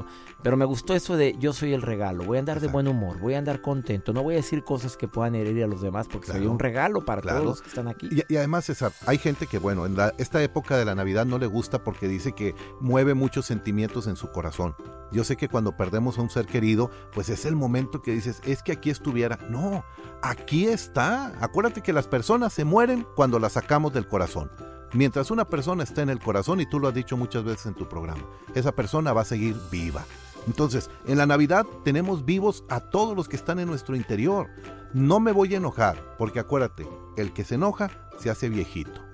pero 0.45 0.57
me 0.57 0.65
gustó 0.65 0.93
eso 0.93 1.17
de 1.17 1.35
yo 1.39 1.53
soy 1.53 1.73
el 1.73 1.81
regalo, 1.81 2.23
voy 2.23 2.37
a 2.37 2.39
andar 2.39 2.59
de 2.59 2.67
buen 2.67 2.87
humor, 2.87 3.17
voy 3.17 3.33
a 3.33 3.39
andar 3.39 3.61
contento, 3.61 4.13
no 4.13 4.21
voy 4.21 4.35
a 4.35 4.37
decir 4.37 4.63
cosas 4.63 4.95
que 4.95 5.07
puedan 5.07 5.33
herir 5.33 5.63
a 5.63 5.67
los 5.67 5.81
demás 5.81 6.07
porque 6.07 6.31
soy 6.31 6.45
un 6.45 6.59
regalo 6.59 7.03
para 7.03 7.23
todos 7.23 7.43
los 7.43 7.61
que 7.63 7.69
están 7.69 7.87
aquí. 7.87 8.07
Y, 8.29 8.35
además, 8.35 8.65
César, 8.65 8.91
hay 9.07 9.17
gente 9.17 9.47
que, 9.47 9.57
bueno, 9.57 9.87
en 9.87 9.97
esta 10.19 10.43
época 10.43 10.77
de 10.77 10.85
la 10.85 10.93
Navidad 10.93 11.25
no 11.25 11.39
le 11.39 11.47
gusta 11.47 11.83
porque 11.83 12.07
dice 12.07 12.33
que 12.33 12.53
mueve 12.79 13.15
muchos 13.15 13.47
sentimientos 13.47 14.05
en 14.05 14.17
su 14.17 14.31
corazón. 14.31 14.75
Yo 15.11 15.23
sé 15.23 15.35
que 15.35 15.49
cuando 15.49 15.75
perdemos 15.75 16.19
a 16.19 16.21
un 16.21 16.29
ser 16.29 16.45
querido, 16.45 16.91
pues 17.11 17.29
es 17.29 17.45
el 17.45 17.55
momento 17.55 18.03
que 18.03 18.11
dices, 18.11 18.39
es 18.45 18.61
que 18.61 18.73
aquí 18.73 18.91
estuviera. 18.91 19.39
No, 19.49 19.83
aquí 20.21 20.67
está. 20.67 21.33
Acuérdate 21.43 21.81
que 21.81 21.91
las 21.91 22.05
personas 22.05 22.53
se 22.53 22.65
mueren 22.65 23.03
cuando 23.15 23.39
las 23.39 23.53
sacamos 23.53 23.95
del 23.95 24.07
corazón. 24.07 24.51
Mientras 24.93 25.31
una 25.31 25.45
persona 25.45 25.83
está 25.83 26.03
en 26.03 26.11
el 26.11 26.19
corazón, 26.19 26.61
y 26.61 26.69
tú 26.69 26.79
lo 26.79 26.87
has 26.87 26.93
dicho 26.93 27.17
muchas 27.17 27.43
veces 27.43 27.65
en 27.65 27.73
tu 27.73 27.89
programa, 27.89 28.21
esa 28.53 28.71
persona 28.73 29.11
va 29.11 29.21
a 29.21 29.25
seguir 29.25 29.55
viva. 29.71 30.05
Entonces, 30.47 30.89
en 31.07 31.17
la 31.17 31.25
Navidad 31.25 31.65
tenemos 31.83 32.25
vivos 32.25 32.63
a 32.69 32.79
todos 32.79 33.15
los 33.15 33.27
que 33.27 33.35
están 33.35 33.59
en 33.59 33.67
nuestro 33.67 33.95
interior. 33.95 34.47
No 34.93 35.19
me 35.19 35.31
voy 35.31 35.53
a 35.53 35.57
enojar, 35.57 35.97
porque 36.17 36.39
acuérdate, 36.39 36.87
el 37.17 37.33
que 37.33 37.43
se 37.43 37.55
enoja 37.55 37.91
se 38.19 38.29
hace 38.29 38.49
viejito. 38.49 39.05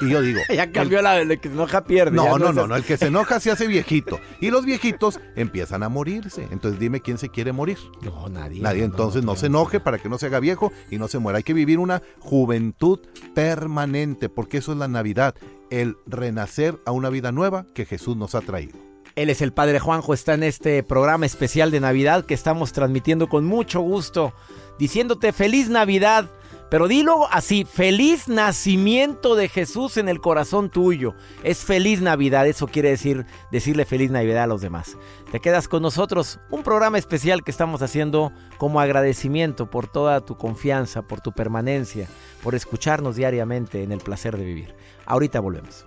Y 0.00 0.10
yo 0.10 0.20
digo. 0.20 0.40
ya 0.54 0.70
cambió 0.70 1.02
la 1.02 1.20
el 1.20 1.40
que 1.40 1.48
se 1.48 1.54
enoja 1.54 1.84
pierde. 1.84 2.16
No, 2.16 2.38
no, 2.38 2.52
no, 2.52 2.66
no, 2.66 2.76
el 2.76 2.84
que 2.84 2.96
se 2.96 3.06
enoja 3.06 3.40
se 3.40 3.50
hace 3.50 3.66
viejito. 3.66 4.20
Y 4.40 4.50
los 4.50 4.64
viejitos 4.64 5.20
empiezan 5.34 5.82
a 5.82 5.88
morirse. 5.88 6.46
Entonces 6.50 6.80
dime 6.80 7.00
quién 7.00 7.18
se 7.18 7.28
quiere 7.28 7.52
morir. 7.52 7.78
No, 8.02 8.28
nadie. 8.28 8.60
Nadie. 8.60 8.84
Entonces 8.84 9.24
no, 9.24 9.36
se 9.36 9.46
enoje 9.46 9.80
para 9.80 9.98
que 9.98 10.08
no 10.08 10.18
se 10.18 10.26
haga 10.26 10.40
viejo 10.40 10.72
y 10.90 10.98
no 10.98 11.08
se 11.08 11.18
muera. 11.18 11.38
Hay 11.38 11.42
que 11.42 11.54
vivir 11.54 11.78
una 11.78 12.02
juventud 12.20 13.00
permanente, 13.34 14.28
porque 14.28 14.58
eso 14.58 14.72
es 14.72 14.78
la 14.78 14.88
Navidad. 14.88 15.34
El 15.70 15.96
renacer 16.06 16.78
a 16.86 16.92
una 16.92 17.10
vida 17.10 17.32
nueva 17.32 17.66
que 17.74 17.84
Jesús 17.84 18.16
nos 18.16 18.34
ha 18.34 18.40
traído. 18.40 18.85
Él 19.16 19.30
es 19.30 19.40
el 19.40 19.54
Padre 19.54 19.80
Juanjo, 19.80 20.12
está 20.12 20.34
en 20.34 20.42
este 20.42 20.82
programa 20.82 21.24
especial 21.24 21.70
de 21.70 21.80
Navidad 21.80 22.26
que 22.26 22.34
estamos 22.34 22.74
transmitiendo 22.74 23.30
con 23.30 23.46
mucho 23.46 23.80
gusto, 23.80 24.34
diciéndote 24.78 25.32
feliz 25.32 25.70
Navidad. 25.70 26.28
Pero 26.68 26.86
dilo 26.86 27.26
así, 27.30 27.64
feliz 27.64 28.28
nacimiento 28.28 29.34
de 29.34 29.48
Jesús 29.48 29.96
en 29.96 30.10
el 30.10 30.20
corazón 30.20 30.68
tuyo. 30.68 31.14
Es 31.42 31.64
feliz 31.64 32.02
Navidad, 32.02 32.46
eso 32.46 32.66
quiere 32.66 32.90
decir 32.90 33.24
decirle 33.50 33.86
feliz 33.86 34.10
Navidad 34.10 34.42
a 34.42 34.48
los 34.48 34.60
demás. 34.60 34.98
Te 35.32 35.40
quedas 35.40 35.66
con 35.66 35.80
nosotros, 35.80 36.38
un 36.50 36.62
programa 36.62 36.98
especial 36.98 37.42
que 37.42 37.52
estamos 37.52 37.80
haciendo 37.80 38.32
como 38.58 38.80
agradecimiento 38.80 39.70
por 39.70 39.86
toda 39.88 40.20
tu 40.20 40.36
confianza, 40.36 41.00
por 41.00 41.22
tu 41.22 41.32
permanencia, 41.32 42.06
por 42.42 42.54
escucharnos 42.54 43.16
diariamente 43.16 43.82
en 43.82 43.92
el 43.92 44.00
placer 44.00 44.36
de 44.36 44.44
vivir. 44.44 44.74
Ahorita 45.06 45.40
volvemos 45.40 45.86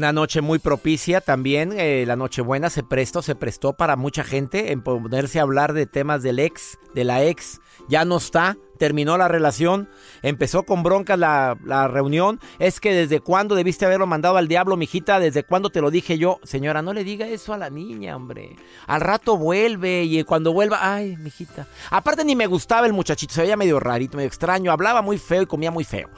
Una 0.00 0.14
noche 0.14 0.40
muy 0.40 0.58
propicia 0.58 1.20
también, 1.20 1.74
eh, 1.76 2.04
la 2.06 2.16
Nochebuena 2.16 2.70
se 2.70 2.82
prestó, 2.82 3.20
se 3.20 3.34
prestó 3.34 3.74
para 3.74 3.96
mucha 3.96 4.24
gente 4.24 4.72
en 4.72 4.80
ponerse 4.80 5.38
a 5.38 5.42
hablar 5.42 5.74
de 5.74 5.84
temas 5.84 6.22
del 6.22 6.38
ex, 6.38 6.78
de 6.94 7.04
la 7.04 7.22
ex. 7.22 7.60
Ya 7.86 8.06
no 8.06 8.16
está, 8.16 8.56
terminó 8.78 9.18
la 9.18 9.28
relación, 9.28 9.90
empezó 10.22 10.62
con 10.62 10.82
broncas 10.82 11.18
la, 11.18 11.58
la, 11.66 11.86
reunión. 11.86 12.40
Es 12.58 12.80
que 12.80 12.94
desde 12.94 13.20
cuándo 13.20 13.54
debiste 13.54 13.84
haberlo 13.84 14.06
mandado 14.06 14.38
al 14.38 14.48
diablo, 14.48 14.78
mijita, 14.78 15.20
desde 15.20 15.44
cuándo 15.44 15.68
te 15.68 15.82
lo 15.82 15.90
dije 15.90 16.16
yo. 16.16 16.40
Señora, 16.44 16.80
no 16.80 16.94
le 16.94 17.04
diga 17.04 17.28
eso 17.28 17.52
a 17.52 17.58
la 17.58 17.68
niña, 17.68 18.16
hombre. 18.16 18.56
Al 18.86 19.02
rato 19.02 19.36
vuelve 19.36 20.04
y 20.04 20.24
cuando 20.24 20.54
vuelva, 20.54 20.78
ay, 20.80 21.18
mijita. 21.18 21.66
Aparte 21.90 22.24
ni 22.24 22.34
me 22.34 22.46
gustaba 22.46 22.86
el 22.86 22.94
muchachito, 22.94 23.34
se 23.34 23.42
veía 23.42 23.58
medio 23.58 23.78
rarito, 23.78 24.16
medio 24.16 24.28
extraño, 24.28 24.72
hablaba 24.72 25.02
muy 25.02 25.18
feo 25.18 25.42
y 25.42 25.46
comía 25.46 25.70
muy 25.70 25.84
feo. 25.84 26.08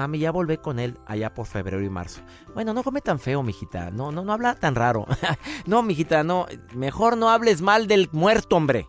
Mami, 0.00 0.18
ya 0.18 0.30
volví 0.30 0.56
con 0.56 0.78
él 0.78 0.96
allá 1.04 1.34
por 1.34 1.46
febrero 1.46 1.82
y 1.82 1.90
marzo. 1.90 2.22
Bueno, 2.54 2.72
no 2.72 2.82
come 2.82 3.02
tan 3.02 3.18
feo, 3.18 3.42
mijita. 3.42 3.90
No, 3.90 4.10
no, 4.10 4.24
no 4.24 4.32
habla 4.32 4.54
tan 4.54 4.74
raro. 4.74 5.06
no, 5.66 5.82
mijita, 5.82 6.24
no. 6.24 6.46
Mejor 6.72 7.18
no 7.18 7.28
hables 7.28 7.60
mal 7.60 7.86
del 7.86 8.08
muerto, 8.10 8.56
hombre. 8.56 8.86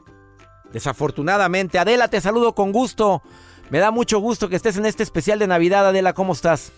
Desafortunadamente, 0.72 1.80
Adela, 1.80 2.08
te 2.08 2.22
saludo 2.22 2.56
con 2.56 2.72
gusto. 2.72 3.22
Me 3.70 3.80
da 3.80 3.92
mucho 3.92 4.20
gusto 4.20 4.48
que 4.48 4.56
estés 4.56 4.78
en 4.78 4.86
este 4.86 5.04
especial 5.04 5.38
de 5.38 5.48
Navidad, 5.48 5.86
Adela. 5.86 6.14
¿Cómo 6.14 6.32
estás? 6.32 6.72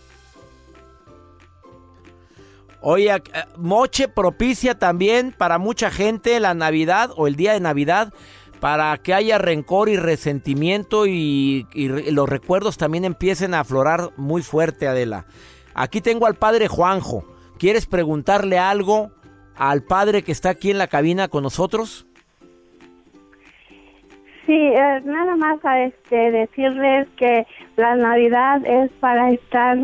Oye, 2.81 3.13
eh, 3.13 3.21
moche 3.55 4.07
propicia 4.07 4.79
también 4.79 5.31
para 5.37 5.59
mucha 5.59 5.91
gente 5.91 6.39
la 6.39 6.55
Navidad 6.55 7.11
o 7.17 7.27
el 7.27 7.35
día 7.35 7.53
de 7.53 7.59
Navidad 7.59 8.11
para 8.63 8.97
que 8.97 9.13
haya 9.13 9.37
rencor 9.39 9.89
y 9.89 9.97
resentimiento 9.97 11.05
y, 11.05 11.67
los 11.75 12.29
recuerdos 12.29 12.77
también 12.77 13.03
empiecen 13.03 13.53
a 13.53 13.59
aflorar 13.59 14.11
muy 14.15 14.41
fuerte, 14.41 14.87
Adela. 14.87 15.25
Aquí 15.73 15.99
tengo 15.99 16.27
al 16.27 16.35
padre 16.35 16.69
Juanjo. 16.69 17.25
¿Quieres 17.59 17.87
preguntarle 17.87 18.57
algo 18.57 19.11
al 19.57 19.83
padre 19.83 20.23
que 20.23 20.31
está 20.31 20.51
aquí 20.51 20.71
en 20.71 20.77
la 20.77 20.87
cabina 20.87 21.27
con 21.27 21.43
nosotros? 21.43 22.07
Sí, 24.45 24.55
eh, 24.55 25.01
nada 25.03 25.35
más 25.35 25.59
a 25.65 25.83
este 25.83 26.31
decirles 26.31 27.09
que 27.17 27.45
la 27.75 27.97
Navidad 27.97 28.65
es 28.65 28.89
para 28.93 29.31
estar 29.31 29.77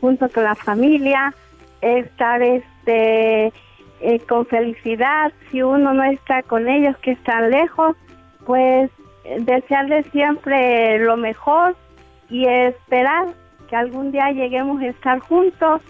junto 0.00 0.28
con 0.28 0.42
la 0.42 0.56
familia, 0.56 1.32
estar 1.80 2.42
este 2.42 3.52
eh, 4.00 4.18
con 4.28 4.44
felicidad. 4.46 5.32
Si 5.52 5.62
uno 5.62 5.94
no 5.94 6.02
está 6.02 6.42
con 6.42 6.68
ellos 6.68 6.96
que 6.98 7.12
están 7.12 7.52
lejos, 7.52 7.94
pues 8.46 8.90
desearles 9.40 10.06
siempre 10.12 10.98
lo 10.98 11.16
mejor 11.16 11.76
y 12.30 12.46
esperar 12.46 13.28
que 13.68 13.76
algún 13.76 14.12
día 14.12 14.30
lleguemos 14.32 14.80
a 14.82 14.86
estar 14.86 15.18
juntos, 15.20 15.80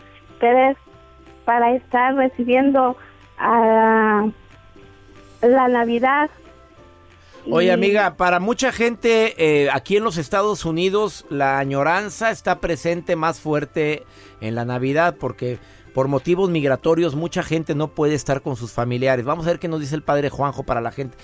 pero 0.41 0.71
es 0.71 0.77
para 1.45 1.75
estar 1.75 2.15
recibiendo 2.15 2.97
a 3.39 4.27
la 5.43 5.69
Navidad 5.69 6.31
Oye, 7.51 7.73
amiga, 7.73 8.17
para 8.17 8.41
mucha 8.41 8.73
gente 8.73 9.35
eh, 9.37 9.69
aquí 9.71 9.99
en 9.99 10.05
los 10.05 10.17
Estados 10.17 10.65
Unidos 10.65 11.27
la 11.29 11.59
añoranza 11.59 12.31
está 12.31 12.59
presente 12.59 13.17
más 13.17 13.39
fuerte 13.39 14.05
en 14.41 14.55
la 14.55 14.65
Navidad 14.65 15.17
porque 15.21 15.59
por 15.93 16.09
motivos 16.09 16.49
migratorios 16.49 17.15
mucha 17.15 17.43
gente 17.43 17.75
no 17.75 17.89
puede 17.89 18.15
estar 18.15 18.41
con 18.41 18.57
sus 18.57 18.73
familiares. 18.73 19.27
Vamos 19.27 19.47
a 19.47 19.51
ver 19.51 19.59
qué 19.59 19.69
nos 19.69 19.81
dice 19.81 19.95
el 19.95 20.03
padre 20.03 20.31
Juanjo 20.31 20.63
para 20.63 20.81
la 20.81 20.91
gente. 20.91 21.19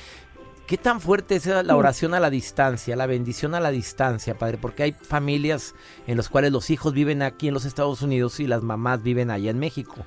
¿Qué 0.71 0.79
tan 0.79 1.01
fuerte 1.01 1.35
es 1.35 1.47
la 1.47 1.75
oración 1.75 2.15
a 2.15 2.21
la 2.21 2.31
distancia, 2.31 2.95
la 2.95 3.07
bendición 3.07 3.57
a 3.57 3.61
la 3.61 3.73
distancia, 3.73 4.39
padre? 4.39 4.57
Porque 4.57 4.85
hay 4.85 4.93
familias 4.93 5.75
en 6.07 6.17
las 6.17 6.29
cuales 6.29 6.53
los 6.53 6.71
hijos 6.71 6.95
viven 6.95 7.23
aquí 7.23 7.49
en 7.49 7.55
los 7.55 7.65
Estados 7.65 8.03
Unidos 8.03 8.39
y 8.39 8.47
las 8.47 8.63
mamás 8.63 9.03
viven 9.03 9.33
allá 9.33 9.51
en 9.51 9.59
México 9.59 10.07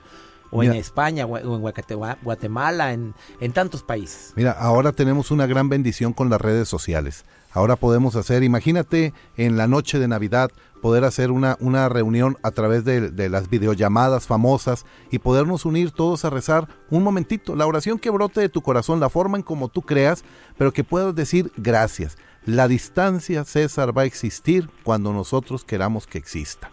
o 0.52 0.64
en 0.64 0.72
España, 0.72 1.26
o 1.26 1.38
en 1.38 2.16
Guatemala, 2.22 2.94
en, 2.94 3.14
tantos 3.52 3.84
países. 3.84 4.32
Mira, 4.38 4.54
ahora 4.54 4.94
tenemos 4.94 5.32
una 5.32 5.48
gran 5.48 5.68
bendición 5.68 6.14
con 6.14 6.30
las 6.30 6.40
redes 6.40 6.70
sociales. 6.70 7.26
Ahora 7.52 7.76
podemos 7.76 8.16
hacer, 8.16 8.42
imagínate 8.42 9.14
en 9.36 9.58
la 9.58 9.68
noche 9.68 10.00
de 10.00 10.08
Navidad, 10.08 10.50
poder 10.84 11.06
hacer 11.06 11.32
una, 11.32 11.56
una 11.62 11.88
reunión 11.88 12.38
a 12.44 12.52
través 12.52 12.84
de, 12.84 13.10
de, 13.10 13.30
las 13.30 13.50
videollamadas 13.50 14.28
famosas 14.28 14.86
y 15.12 15.20
podernos 15.20 15.64
unir 15.64 15.92
todos 15.92 16.26
a 16.26 16.30
rezar 16.30 16.68
un 16.90 17.04
momentito, 17.04 17.56
la 17.56 17.66
oración 17.66 17.98
que 17.98 18.10
brote 18.10 18.42
de 18.42 18.50
tu 18.50 18.62
corazón, 18.62 19.00
la 19.00 19.08
forma 19.10 19.38
en 19.38 19.44
como 19.44 19.70
tú 19.70 19.82
creas, 19.82 20.26
pero 20.58 20.74
que 20.74 20.84
puedas 20.84 21.16
decir 21.16 21.54
gracias. 21.56 22.18
La 22.46 22.68
distancia, 22.68 23.46
César, 23.46 23.98
va 23.98 24.02
a 24.02 24.06
existir 24.06 24.70
cuando 24.84 25.14
nosotros 25.14 25.64
queramos 25.64 26.06
que 26.06 26.18
exista, 26.18 26.70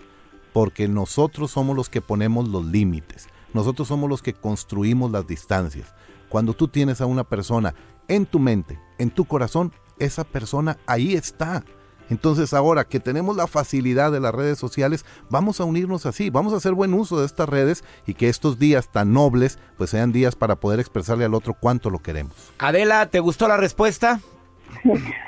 porque 0.53 0.89
nosotros 0.89 1.53
somos 1.53 1.77
los 1.77 1.89
que 1.89 2.01
ponemos 2.01 2.49
los 2.49 2.65
límites. 2.65 3.29
Nosotros 3.55 3.87
somos 3.87 4.11
los 4.11 4.23
que 4.23 4.33
construimos 4.33 5.13
las 5.13 5.25
distancias. 5.25 5.95
Cuando 6.29 6.53
tú 6.53 6.67
tienes 6.67 7.01
a 7.01 7.07
una 7.07 7.23
persona 7.23 7.77
en 8.09 8.27
tu 8.27 8.41
mente, 8.41 8.77
en 8.99 9.11
tu 9.11 9.25
corazón, 9.25 9.73
esa 10.01 10.25
persona 10.25 10.79
ahí 10.87 11.15
está. 11.15 11.65
Entonces 12.11 12.53
ahora 12.53 12.85
que 12.85 13.01
tenemos 13.01 13.37
la 13.37 13.47
facilidad 13.47 14.13
de 14.13 14.21
las 14.21 14.35
redes 14.35 14.59
sociales, 14.59 15.07
vamos 15.31 15.61
a 15.61 15.65
unirnos 15.65 16.05
así, 16.07 16.29
vamos 16.29 16.53
a 16.53 16.57
hacer 16.57 16.75
buen 16.75 16.93
uso 16.93 17.21
de 17.21 17.27
estas 17.27 17.49
redes 17.49 17.85
y 18.07 18.15
que 18.15 18.29
estos 18.29 18.59
días 18.59 18.91
tan 18.91 19.13
nobles 19.13 19.59
pues 19.79 19.91
sean 19.91 20.13
días 20.13 20.37
para 20.37 20.57
poder 20.57 20.81
expresarle 20.81 21.25
al 21.25 21.35
otro 21.35 21.55
cuánto 21.59 21.89
lo 21.89 22.01
queremos. 22.01 22.35
Adela, 22.59 23.07
¿te 23.07 23.21
gustó 23.21 23.49
la 23.49 23.57
respuesta? 23.57 24.21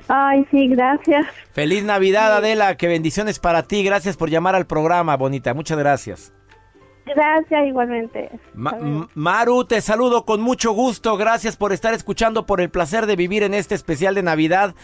Ay, 0.09 0.47
sí, 0.51 0.69
gracias. 0.69 1.27
Feliz 1.53 1.85
Navidad, 1.85 2.37
Adela, 2.37 2.77
que 2.77 2.89
bendiciones 2.89 3.39
para 3.39 3.63
ti, 3.63 3.83
gracias 3.83 4.17
por 4.17 4.31
llamar 4.31 4.55
al 4.55 4.67
programa, 4.67 5.17
bonita, 5.17 5.55
muchas 5.55 5.79
gracias. 5.79 6.33
Gracias, 7.05 7.67
igualmente. 7.67 8.31
Maru, 9.15 9.65
te 9.65 9.81
saludo 9.81 10.25
con 10.25 10.41
mucho 10.41 10.73
gusto. 10.73 11.17
Gracias 11.17 11.57
por 11.57 11.73
estar 11.73 11.95
escuchando, 11.95 12.47
por 12.47 12.61
el 12.61 12.71
placer 12.71 13.07
de 13.07 13.17
vivir 13.17 13.43
en 13.43 13.55
este 13.55 13.75
especial 13.75 14.15
de 14.15 14.23
Navidad. 14.23 14.75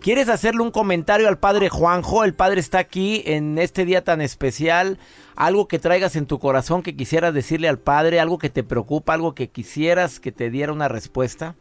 ¿Quieres 0.00 0.28
hacerle 0.28 0.62
un 0.62 0.70
comentario 0.70 1.28
al 1.28 1.38
padre 1.38 1.68
Juanjo? 1.68 2.24
El 2.24 2.34
padre 2.34 2.60
está 2.60 2.78
aquí 2.78 3.22
en 3.26 3.58
este 3.58 3.84
día 3.84 4.04
tan 4.04 4.20
especial. 4.20 4.98
Algo 5.34 5.66
que 5.66 5.78
traigas 5.78 6.14
en 6.14 6.26
tu 6.26 6.38
corazón 6.38 6.82
que 6.82 6.94
quisieras 6.94 7.34
decirle 7.34 7.68
al 7.68 7.78
padre, 7.78 8.20
algo 8.20 8.38
que 8.38 8.50
te 8.50 8.62
preocupa, 8.62 9.14
algo 9.14 9.34
que 9.34 9.48
quisieras 9.48 10.20
que 10.20 10.30
te 10.30 10.50
diera 10.50 10.72
una 10.72 10.88
respuesta. 10.88 11.54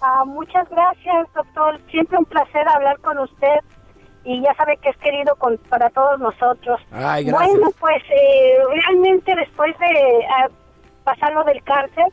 Ah, 0.00 0.24
muchas 0.26 0.68
gracias, 0.68 1.28
doctor. 1.34 1.80
Siempre 1.90 2.18
un 2.18 2.24
placer 2.24 2.68
hablar 2.68 2.98
con 3.00 3.18
usted 3.18 3.60
y 4.28 4.42
ya 4.42 4.54
sabe 4.56 4.76
que 4.76 4.90
es 4.90 4.96
querido 4.98 5.34
con, 5.36 5.56
para 5.70 5.88
todos 5.88 6.20
nosotros. 6.20 6.78
bueno, 6.90 7.70
pues 7.80 8.02
eh, 8.10 8.58
realmente 8.74 9.34
después 9.34 9.74
de 9.78 10.18
uh, 10.18 10.52
pasar 11.02 11.32
del 11.46 11.62
cárcel, 11.64 12.04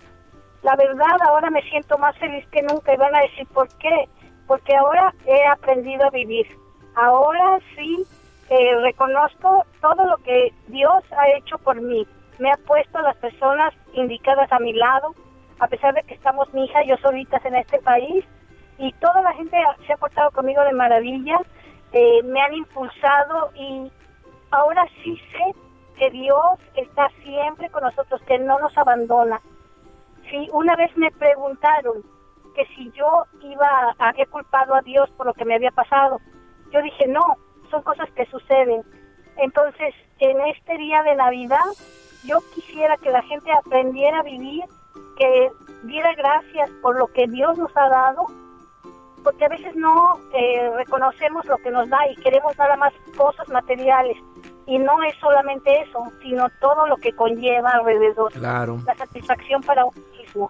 la 0.63 0.78
verdad 0.78 1.17
ahora 1.28 1.49
me 1.49 1.62
siento 1.63 1.97
más 1.97 2.17
feliz 2.17 2.47
que 2.54 2.62
nunca 2.62 2.93
y 2.93 2.97
van 2.97 3.13
a 3.13 3.19
decir 3.19 3.45
por 3.47 3.67
qué. 3.80 4.08
Porque 4.47 4.73
ahora 4.78 5.13
he 5.25 5.45
aprendido 5.45 6.06
a 6.06 6.10
vivir. 6.10 6.47
Ahora 6.95 7.60
sí 7.75 8.06
eh, 8.49 8.78
reconozco 8.82 9.65
todo 9.82 10.06
lo 10.06 10.15
que 10.17 10.54
Dios 10.67 11.04
ha 11.17 11.30
hecho 11.38 11.58
por 11.58 11.82
mí. 11.82 12.08
Me 12.39 12.49
ha 12.49 12.58
puesto 12.65 13.01
las 13.01 13.17
personas 13.17 13.73
indicadas 13.93 14.49
a 14.54 14.60
mi 14.60 14.71
lado, 14.71 15.13
a 15.60 15.67
pesar 15.67 15.93
de 15.93 16.04
que 16.04 16.13
estamos 16.13 16.54
mi 16.54 16.63
hija 16.63 16.82
y 16.82 16.88
yo 16.88 16.97
solitas 16.97 17.43
en 17.43 17.56
este 17.56 17.80
país. 17.80 18.23
Y 18.78 18.93
toda 18.93 19.21
la 19.21 19.34
gente 19.34 19.58
se 19.86 19.91
ha 19.91 19.97
portado 19.97 20.32
conmigo 20.32 20.63
de 20.63 20.71
maravilla 20.71 21.39
eh, 21.95 22.21
me 22.23 22.41
han 22.41 22.53
impulsado 22.53 23.51
y 23.55 23.89
ahora 24.51 24.86
sí 25.01 25.17
sé 25.31 25.55
que 25.97 26.12
Dios 26.12 26.60
está 26.75 27.10
siempre 27.23 27.69
con 27.69 27.84
nosotros, 27.84 28.21
que 28.23 28.38
no 28.38 28.60
nos 28.60 28.77
abandona. 28.77 29.39
Sí, 30.29 30.49
una 30.51 30.75
vez 30.75 30.95
me 30.97 31.10
preguntaron 31.12 32.03
que 32.53 32.65
si 32.75 32.91
yo 32.91 33.23
iba, 33.43 33.95
había 33.97 34.25
culpado 34.25 34.75
a 34.75 34.81
Dios 34.81 35.10
por 35.12 35.25
lo 35.25 35.34
que 35.34 35.45
me 35.45 35.55
había 35.55 35.71
pasado. 35.71 36.19
Yo 36.73 36.81
dije, 36.81 37.08
no, 37.08 37.38
son 37.71 37.81
cosas 37.81 38.10
que 38.12 38.25
suceden. 38.25 38.84
Entonces, 39.38 39.95
en 40.19 40.41
este 40.47 40.77
día 40.77 41.01
de 41.03 41.15
Navidad, 41.15 41.63
yo 42.25 42.39
quisiera 42.53 42.97
que 42.97 43.10
la 43.10 43.21
gente 43.21 43.53
aprendiera 43.53 44.19
a 44.19 44.23
vivir, 44.23 44.65
que 45.17 45.49
diera 45.84 46.13
gracias 46.15 46.69
por 46.81 46.97
lo 46.97 47.08
que 47.08 47.25
Dios 47.27 47.58
nos 47.58 47.75
ha 47.77 47.88
dado 47.88 48.25
porque 49.25 49.43
a 49.43 49.49
veces 49.49 49.75
no 49.75 50.19
eh, 50.33 50.69
reconocemos 50.77 51.43
lo 51.47 51.57
que 51.57 51.71
nos 51.71 51.89
da 51.89 51.97
y 52.09 52.15
queremos 52.17 52.55
nada 52.57 52.77
más 52.77 52.93
cosas 53.17 53.49
materiales. 53.49 54.17
Y 54.67 54.77
no 54.77 55.03
es 55.03 55.15
solamente 55.17 55.81
eso, 55.81 56.11
sino 56.21 56.47
todo 56.61 56.88
lo 56.88 56.95
que 56.97 57.11
conlleva 57.11 57.71
alrededor. 57.71 58.31
Claro. 58.31 58.77
La 58.85 58.95
satisfacción 58.95 59.61
para 59.63 59.83
uno 59.83 59.99
mismo. 60.17 60.49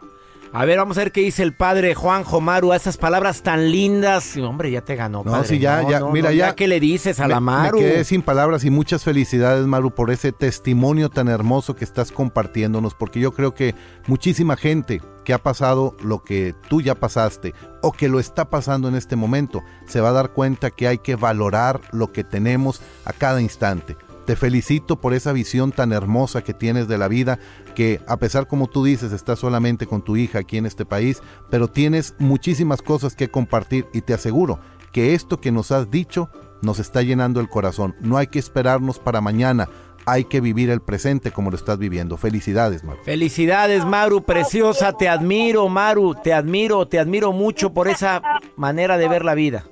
A 0.57 0.63
ver, 0.63 0.77
vamos 0.77 0.97
a 0.97 1.01
ver 1.01 1.11
qué 1.11 1.19
dice 1.19 1.43
el 1.43 1.53
padre 1.53 1.95
Juanjo 1.95 2.39
Maru 2.39 2.71
a 2.71 2.77
esas 2.77 2.95
palabras 2.95 3.43
tan 3.43 3.71
lindas. 3.71 4.37
Hombre, 4.37 4.71
ya 4.71 4.79
te 4.79 4.95
ganó, 4.95 5.21
padre. 5.21 5.37
No, 5.37 5.43
sí, 5.43 5.59
ya, 5.59 5.83
ya, 5.85 5.99
mira, 6.05 6.31
ya. 6.31 6.55
¿Qué 6.55 6.69
le 6.69 6.79
dices 6.79 7.19
a 7.19 7.27
la 7.27 7.41
Maru? 7.41 7.81
Me 7.81 7.83
quedé 7.83 8.03
sin 8.05 8.21
palabras 8.21 8.63
y 8.63 8.69
muchas 8.69 9.03
felicidades, 9.03 9.65
Maru, 9.65 9.91
por 9.91 10.11
ese 10.11 10.31
testimonio 10.31 11.09
tan 11.09 11.27
hermoso 11.27 11.75
que 11.75 11.83
estás 11.83 12.13
compartiéndonos, 12.13 12.93
porque 12.93 13.19
yo 13.19 13.33
creo 13.33 13.53
que 13.53 13.75
muchísima 14.07 14.55
gente 14.55 15.01
que 15.25 15.33
ha 15.33 15.39
pasado 15.39 15.93
lo 16.01 16.23
que 16.23 16.55
tú 16.69 16.79
ya 16.79 16.95
pasaste 16.95 17.53
o 17.81 17.91
que 17.91 18.07
lo 18.07 18.21
está 18.21 18.49
pasando 18.49 18.87
en 18.87 18.95
este 18.95 19.17
momento, 19.17 19.61
se 19.87 19.99
va 19.99 20.09
a 20.09 20.13
dar 20.13 20.29
cuenta 20.29 20.71
que 20.71 20.87
hay 20.87 20.99
que 20.99 21.17
valorar 21.17 21.81
lo 21.91 22.13
que 22.13 22.23
tenemos 22.23 22.81
a 23.03 23.11
cada 23.11 23.41
instante. 23.41 23.97
Te 24.25 24.35
felicito 24.35 24.99
por 24.99 25.13
esa 25.13 25.33
visión 25.33 25.71
tan 25.71 25.93
hermosa 25.93 26.43
que 26.43 26.53
tienes 26.53 26.87
de 26.87 26.97
la 26.97 27.07
vida, 27.07 27.39
que 27.75 28.01
a 28.07 28.17
pesar 28.17 28.47
como 28.47 28.67
tú 28.67 28.83
dices, 28.83 29.11
estás 29.11 29.39
solamente 29.39 29.85
con 29.85 30.01
tu 30.01 30.17
hija 30.17 30.39
aquí 30.39 30.57
en 30.57 30.65
este 30.65 30.85
país, 30.85 31.21
pero 31.49 31.67
tienes 31.67 32.15
muchísimas 32.17 32.81
cosas 32.81 33.15
que 33.15 33.29
compartir 33.29 33.85
y 33.93 34.01
te 34.01 34.13
aseguro 34.13 34.59
que 34.91 35.13
esto 35.13 35.39
que 35.39 35.51
nos 35.51 35.71
has 35.71 35.91
dicho 35.91 36.29
nos 36.61 36.79
está 36.79 37.01
llenando 37.01 37.39
el 37.39 37.49
corazón. 37.49 37.95
No 37.99 38.17
hay 38.17 38.27
que 38.27 38.39
esperarnos 38.39 38.97
para 38.97 39.21
mañana, 39.21 39.69
hay 40.05 40.25
que 40.25 40.41
vivir 40.41 40.69
el 40.69 40.81
presente 40.81 41.31
como 41.31 41.51
lo 41.51 41.57
estás 41.57 41.77
viviendo. 41.77 42.17
Felicidades, 42.17 42.83
Maru. 42.83 43.03
Felicidades, 43.03 43.85
Maru, 43.85 44.23
preciosa. 44.23 44.93
Te 44.93 45.09
admiro, 45.09 45.67
Maru. 45.67 46.15
Te 46.15 46.33
admiro, 46.33 46.87
te 46.87 46.99
admiro 46.99 47.31
mucho 47.31 47.73
por 47.73 47.87
esa 47.87 48.21
manera 48.55 48.97
de 48.97 49.07
ver 49.07 49.25
la 49.25 49.35
vida. 49.35 49.65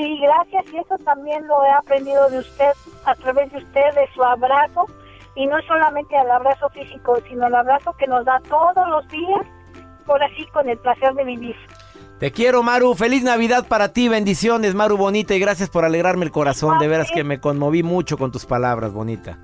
Sí, 0.00 0.18
gracias. 0.18 0.64
Y 0.72 0.78
eso 0.78 0.96
también 1.04 1.46
lo 1.46 1.62
he 1.62 1.70
aprendido 1.70 2.30
de 2.30 2.38
usted, 2.38 2.72
a 3.04 3.14
través 3.16 3.52
de 3.52 3.58
usted, 3.58 3.94
de 3.94 4.08
su 4.14 4.24
abrazo. 4.24 4.86
Y 5.34 5.46
no 5.46 5.60
solamente 5.68 6.16
el 6.16 6.30
abrazo 6.30 6.70
físico, 6.70 7.18
sino 7.28 7.46
el 7.46 7.54
abrazo 7.54 7.94
que 7.98 8.06
nos 8.06 8.24
da 8.24 8.40
todos 8.48 8.88
los 8.88 9.06
días, 9.08 9.46
por 10.06 10.22
así, 10.22 10.46
con 10.54 10.68
el 10.70 10.78
placer 10.78 11.12
de 11.14 11.24
vivir. 11.24 11.56
Te 12.18 12.32
quiero, 12.32 12.62
Maru. 12.62 12.94
Feliz 12.94 13.22
Navidad 13.22 13.66
para 13.68 13.92
ti. 13.92 14.08
Bendiciones, 14.08 14.74
Maru 14.74 14.96
Bonita. 14.96 15.34
Y 15.34 15.38
gracias 15.38 15.68
por 15.68 15.84
alegrarme 15.84 16.24
el 16.24 16.30
corazón. 16.30 16.78
De 16.78 16.88
veras 16.88 17.10
que 17.12 17.22
me 17.22 17.38
conmoví 17.38 17.82
mucho 17.82 18.16
con 18.16 18.32
tus 18.32 18.46
palabras, 18.46 18.92
Bonita. 18.92 19.38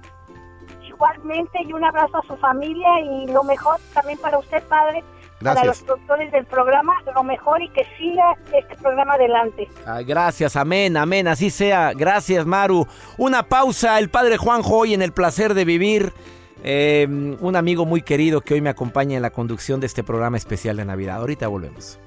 Igualmente, 0.86 1.58
y 1.64 1.72
un 1.74 1.84
abrazo 1.84 2.16
a 2.16 2.22
su 2.22 2.36
familia. 2.36 3.00
Y 3.00 3.26
lo 3.26 3.44
mejor 3.44 3.76
también 3.92 4.18
para 4.18 4.38
usted, 4.38 4.62
padre, 4.64 5.04
para 5.42 5.64
los 5.64 5.82
productores 5.82 6.32
del 6.32 6.44
programa, 6.46 6.94
lo 7.14 7.22
mejor 7.22 7.62
y 7.62 7.68
que 7.70 7.84
siga 7.98 8.36
este 8.52 8.76
programa 8.76 9.14
adelante. 9.14 9.68
gracias, 10.06 10.56
amén, 10.56 10.96
amén, 10.96 11.28
así 11.28 11.50
sea. 11.50 11.92
Gracias, 11.94 12.46
Maru. 12.46 12.86
Una 13.18 13.42
pausa, 13.42 13.98
el 13.98 14.08
padre 14.08 14.36
Juanjo 14.36 14.76
hoy 14.78 14.94
en 14.94 15.02
el 15.02 15.12
placer 15.12 15.54
de 15.54 15.64
vivir. 15.64 16.12
Eh, 16.64 17.06
un 17.40 17.54
amigo 17.54 17.84
muy 17.84 18.02
querido 18.02 18.40
que 18.40 18.54
hoy 18.54 18.60
me 18.60 18.70
acompaña 18.70 19.16
en 19.16 19.22
la 19.22 19.30
conducción 19.30 19.78
de 19.78 19.86
este 19.86 20.02
programa 20.02 20.36
especial 20.36 20.76
de 20.76 20.84
Navidad. 20.84 21.18
Ahorita 21.18 21.46
volvemos. 21.48 21.98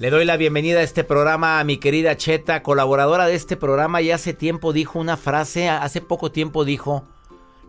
Le 0.00 0.08
doy 0.08 0.24
la 0.24 0.38
bienvenida 0.38 0.78
a 0.78 0.82
este 0.82 1.04
programa 1.04 1.60
a 1.60 1.64
mi 1.64 1.76
querida 1.76 2.16
Cheta, 2.16 2.62
colaboradora 2.62 3.26
de 3.26 3.34
este 3.34 3.58
programa 3.58 4.00
y 4.00 4.10
hace 4.10 4.32
tiempo 4.32 4.72
dijo 4.72 4.98
una 4.98 5.18
frase, 5.18 5.68
hace 5.68 6.00
poco 6.00 6.32
tiempo 6.32 6.64
dijo, 6.64 7.04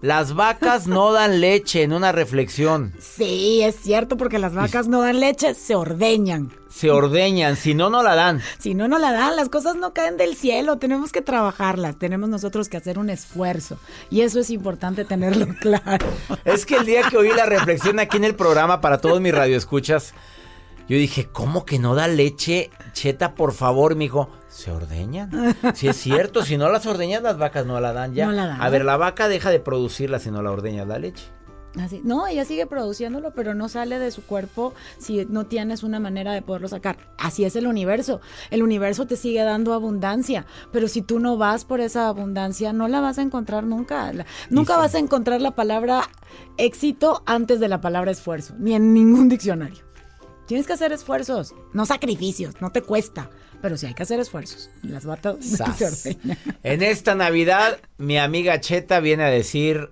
las 0.02 0.34
vacas 0.34 0.88
no 0.88 1.12
dan 1.12 1.42
leche 1.42 1.84
en 1.84 1.92
una 1.92 2.14
reflexión. 2.14 2.94
Sí, 3.02 3.62
es 3.64 3.76
cierto, 3.76 4.16
porque 4.16 4.40
las 4.40 4.54
vacas 4.54 4.88
no 4.88 5.02
dan 5.02 5.20
leche, 5.20 5.54
se 5.56 5.76
ordeñan. 5.76 6.54
Se 6.70 6.90
ordeñan, 6.90 7.58
si 7.58 7.74
no, 7.74 7.90
no 7.90 8.02
la 8.02 8.16
dan. 8.16 8.42
Si 8.60 8.76
no, 8.76 8.88
no 8.88 8.98
la 8.98 9.12
dan, 9.12 9.36
las 9.36 9.50
cosas 9.50 9.76
no 9.76 9.94
caen 9.94 10.16
del 10.16 10.38
cielo, 10.38 10.78
tenemos 10.78 11.12
que 11.12 11.22
trabajarlas, 11.22 12.00
tenemos 12.00 12.30
nosotros 12.30 12.70
que 12.70 12.78
hacer 12.78 12.98
un 12.98 13.10
esfuerzo. 13.10 13.78
Y 14.10 14.22
eso 14.22 14.40
es 14.40 14.52
importante 14.52 15.04
tenerlo 15.04 15.48
claro. 15.60 16.08
Es 16.46 16.66
que 16.66 16.78
el 16.78 16.86
día 16.86 17.02
que 17.10 17.18
oí 17.18 17.34
la 17.36 17.46
reflexión 17.46 18.00
aquí 18.00 18.16
en 18.16 18.24
el 18.24 18.36
programa 18.36 18.80
para 18.80 19.02
todos 19.02 19.20
mis 19.20 19.36
radioescuchas, 19.36 20.14
yo 20.88 20.98
dije, 20.98 21.28
¿cómo 21.32 21.66
que 21.66 21.80
no 21.80 21.96
da 21.96 22.08
leche? 22.08 22.70
Cheta, 22.94 23.36
por 23.36 23.54
favor, 23.54 23.96
mijo. 23.96 24.30
¿Se 24.50 24.72
ordeñan? 24.72 25.56
Si 25.76 25.88
es 25.88 25.96
cierto, 25.96 26.44
si 26.44 26.58
no 26.58 26.70
las 26.70 26.86
ordeñas, 26.86 27.24
las 27.24 27.38
vacas 27.38 27.66
no 27.66 27.80
la 27.80 27.94
dan 27.94 28.14
ya. 28.14 28.26
No 28.26 28.34
la 28.34 28.48
dan. 28.48 28.62
A 28.62 28.70
ver, 28.70 28.84
la 28.84 28.98
vaca 28.98 29.28
deja 29.28 29.50
de 29.50 29.60
producirla 29.60 30.20
si 30.20 30.30
no 30.30 30.42
la 30.42 30.52
ordeñas 30.52 30.88
la 30.88 31.00
leche. 31.00 31.24
Así. 31.80 32.02
No, 32.04 32.28
ella 32.28 32.44
sigue 32.44 32.66
produciéndolo, 32.66 33.32
pero 33.32 33.54
no 33.54 33.70
sale 33.70 33.98
de 33.98 34.12
su 34.12 34.24
cuerpo 34.24 34.74
si 34.98 35.26
no 35.30 35.46
tienes 35.46 35.84
una 35.84 36.02
manera 36.02 36.34
de 36.34 36.42
poderlo 36.42 36.68
sacar. 36.68 36.98
Así 37.18 37.46
es 37.46 37.56
el 37.56 37.66
universo. 37.66 38.20
El 38.50 38.62
universo 38.62 39.08
te 39.08 39.16
sigue 39.16 39.42
dando 39.44 39.74
abundancia, 39.74 40.46
pero 40.74 40.90
si 40.90 41.02
tú 41.02 41.20
no 41.20 41.38
vas 41.38 41.64
por 41.64 41.80
esa 41.80 42.10
abundancia, 42.10 42.74
no 42.74 42.90
la 42.90 43.00
vas 43.00 43.20
a 43.20 43.22
encontrar 43.22 43.64
nunca. 43.64 44.12
nunca 44.50 44.76
vas 44.76 44.96
a 44.96 45.00
encontrar 45.00 45.40
la 45.40 45.52
palabra 45.52 46.10
éxito 46.58 47.24
antes 47.26 47.62
de 47.62 47.70
la 47.70 47.80
palabra 47.80 48.12
esfuerzo, 48.12 48.54
ni 48.58 48.74
en 48.74 48.94
ningún 48.94 49.30
diccionario. 49.30 49.91
Tienes 50.52 50.68
que 50.68 50.74
hacer 50.74 50.92
esfuerzos, 50.92 51.56
no 51.72 51.86
sacrificios, 51.86 52.60
no 52.60 52.74
te 52.74 52.82
cuesta, 52.82 53.30
pero 53.62 53.78
sí 53.78 53.86
hay 53.86 53.94
que 53.94 54.04
hacer 54.04 54.20
esfuerzos. 54.20 54.70
Las 54.84 55.06
batas 55.06 55.38
En 56.64 56.84
esta 56.84 57.16
Navidad, 57.16 57.80
mi 57.98 58.18
amiga 58.18 58.60
Cheta 58.60 59.00
viene 59.00 59.24
a 59.24 59.30
decir, 59.30 59.92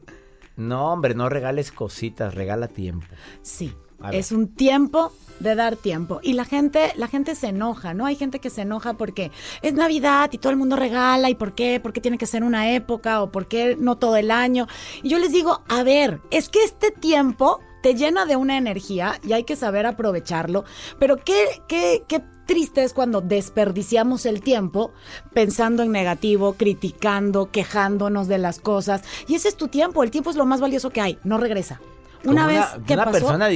no 0.57 0.91
hombre, 0.91 1.15
no 1.15 1.29
regales 1.29 1.71
cositas, 1.71 2.35
regala 2.35 2.67
tiempo. 2.67 3.07
Sí, 3.41 3.73
es 4.11 4.33
un 4.33 4.53
tiempo 4.53 5.13
de 5.39 5.55
dar 5.55 5.77
tiempo. 5.77 6.19
Y 6.23 6.33
la 6.33 6.43
gente, 6.43 6.91
la 6.97 7.07
gente 7.07 7.35
se 7.35 7.47
enoja, 7.47 7.93
¿no? 7.93 8.05
Hay 8.05 8.17
gente 8.17 8.39
que 8.39 8.49
se 8.49 8.63
enoja 8.63 8.95
porque 8.95 9.31
es 9.61 9.73
Navidad 9.75 10.29
y 10.33 10.39
todo 10.39 10.51
el 10.51 10.57
mundo 10.57 10.75
regala 10.75 11.29
y 11.29 11.35
por 11.35 11.55
qué, 11.55 11.79
por 11.79 11.93
qué 11.93 12.01
tiene 12.01 12.17
que 12.17 12.25
ser 12.25 12.43
una 12.43 12.73
época 12.73 13.21
o 13.21 13.31
por 13.31 13.47
qué 13.47 13.77
no 13.79 13.97
todo 13.97 14.17
el 14.17 14.29
año. 14.29 14.67
Y 15.03 15.07
yo 15.07 15.19
les 15.19 15.31
digo, 15.31 15.61
a 15.69 15.83
ver, 15.83 16.19
es 16.31 16.49
que 16.49 16.61
este 16.65 16.91
tiempo 16.91 17.61
te 17.81 17.95
llena 17.95 18.25
de 18.25 18.35
una 18.35 18.57
energía 18.57 19.19
y 19.23 19.33
hay 19.33 19.43
que 19.43 19.55
saber 19.55 19.85
aprovecharlo. 19.85 20.65
Pero 20.99 21.17
qué, 21.17 21.61
qué, 21.67 22.03
qué 22.07 22.21
triste 22.45 22.83
es 22.83 22.93
cuando 22.93 23.21
desperdiciamos 23.21 24.25
el 24.25 24.41
tiempo 24.41 24.91
pensando 25.33 25.83
en 25.83 25.91
negativo, 25.91 26.53
criticando, 26.53 27.51
quejándonos 27.51 28.27
de 28.27 28.39
las 28.39 28.59
cosas. 28.59 29.03
Y 29.27 29.35
ese 29.35 29.49
es 29.49 29.55
tu 29.55 29.67
tiempo, 29.67 30.03
el 30.03 30.11
tiempo 30.11 30.29
es 30.29 30.35
lo 30.35 30.45
más 30.45 30.59
valioso 30.59 30.89
que 30.89 31.01
hay, 31.01 31.19
no 31.23 31.37
regresa. 31.37 31.79
Una 32.25 32.47
vez 32.47 32.65
que 32.85 32.95
una 32.95 33.11
persona 33.11 33.47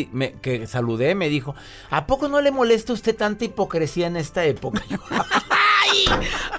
que 0.42 0.68
saludé 0.68 1.16
me 1.16 1.28
dijo, 1.28 1.54
¿a 1.90 2.08
poco 2.08 2.30
no 2.30 2.40
le 2.40 2.52
molesta 2.52 2.94
usted 2.94 3.16
tanta 3.16 3.44
hipocresía 3.46 4.08
en 4.08 4.16
esta 4.16 4.46
época? 4.46 4.84
¡Ay! 5.84 6.06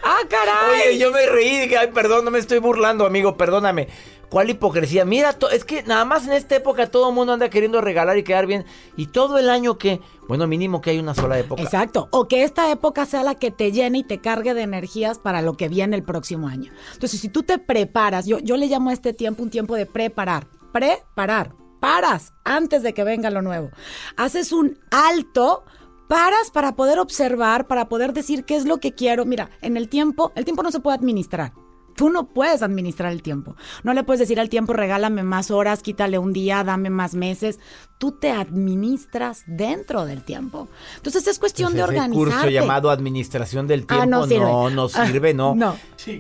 ¡Ah, 0.03 0.21
caray! 0.29 0.89
Oye, 0.89 0.99
yo 0.99 1.11
me 1.11 1.27
reí, 1.27 1.59
dije, 1.61 1.77
ay, 1.79 1.89
perdón, 1.93 2.25
no 2.25 2.31
me 2.31 2.39
estoy 2.39 2.59
burlando, 2.59 3.07
amigo, 3.07 3.37
perdóname. 3.37 3.89
¿Cuál 4.35 4.51
hipocresía? 4.51 5.05
Mira, 5.05 5.37
es 5.53 5.65
que 5.65 5.85
nada 5.85 6.05
más 6.05 6.27
en 6.27 6.33
esta 6.33 6.57
época 6.57 6.91
todo 6.91 7.11
el 7.11 7.15
mundo 7.15 7.35
anda 7.35 7.51
queriendo 7.51 7.81
regalar 7.81 8.19
y 8.19 8.25
quedar 8.25 8.47
bien. 8.47 8.65
Y 8.97 9.07
todo 9.07 9.39
el 9.39 9.49
año 9.49 9.79
que, 9.79 10.01
bueno, 10.27 10.49
mínimo 10.49 10.81
que 10.81 10.91
hay 10.91 10.99
una 10.99 11.15
sola 11.15 11.39
época. 11.39 11.63
Exacto. 11.63 12.09
O 12.11 12.27
que 12.27 12.43
esta 12.43 12.69
época 12.71 13.07
sea 13.07 13.23
la 13.23 13.37
que 13.37 13.53
te 13.53 13.71
llene 13.71 13.99
y 13.99 14.03
te 14.03 14.21
cargue 14.21 14.53
de 14.53 14.63
energías 14.63 15.21
para 15.21 15.41
lo 15.41 15.57
que 15.57 15.69
viene 15.69 15.95
el 15.95 16.03
próximo 16.03 16.49
año. 16.49 16.73
Entonces, 16.95 17.21
si 17.21 17.29
tú 17.29 17.45
te 17.45 17.59
preparas, 17.59 18.27
yo, 18.27 18.41
yo 18.41 18.57
le 18.57 18.67
llamo 18.67 18.91
a 18.91 18.93
este 18.93 19.13
tiempo 19.13 19.43
un 19.43 19.51
tiempo 19.51 19.77
de 19.77 19.87
preparar. 19.87 20.49
Preparar. 20.73 21.53
Paras 21.79 22.33
antes 22.45 22.83
de 22.83 22.93
que 22.93 23.05
venga 23.05 23.31
lo 23.31 23.41
nuevo. 23.41 23.71
Haces 24.17 24.51
un 24.51 24.81
alto 24.91 25.65
paras 26.09 26.51
para 26.53 26.77
poder 26.77 26.99
observar, 26.99 27.67
para 27.67 27.89
poder 27.89 28.13
decir 28.13 28.45
qué 28.45 28.57
es 28.57 28.67
lo 28.67 28.79
que 28.79 28.93
quiero. 28.93 29.25
Mira, 29.25 29.51
en 29.63 29.77
el 29.77 29.89
tiempo, 29.89 30.33
el 30.35 30.45
tiempo 30.45 30.63
no 30.63 30.71
se 30.71 30.81
puede 30.81 30.97
administrar. 30.97 31.53
Tú 31.95 32.11
no 32.11 32.27
puedes 32.27 32.63
administrar 32.63 33.13
el 33.13 33.23
tiempo. 33.23 33.57
No 33.83 33.95
le 33.95 34.05
puedes 34.05 34.21
decir 34.21 34.41
al 34.41 34.49
tiempo, 34.49 34.73
regálame 34.73 35.23
más 35.23 35.51
horas, 35.51 35.83
quítale 35.83 36.19
un 36.19 36.33
día, 36.33 36.65
dame 36.65 36.91
más 36.91 37.15
meses. 37.15 37.61
Tú 37.99 38.13
te 38.13 38.31
administras 38.31 39.45
dentro 39.47 40.05
del 40.05 40.23
tiempo. 40.23 40.69
Entonces 40.97 41.27
es 41.27 41.39
cuestión 41.39 41.75
de 41.75 41.83
organizar. 41.83 42.11
Un 42.11 42.33
curso 42.33 42.49
llamado 42.49 42.91
administración 42.91 43.67
del 43.67 43.85
ah, 43.89 43.95
tiempo 43.95 44.07
no, 44.07 44.27
sirve. 44.27 44.45
no, 44.45 44.71
no 44.71 44.89
sirve, 44.89 45.35
no. 45.35 45.55
no. 45.55 45.77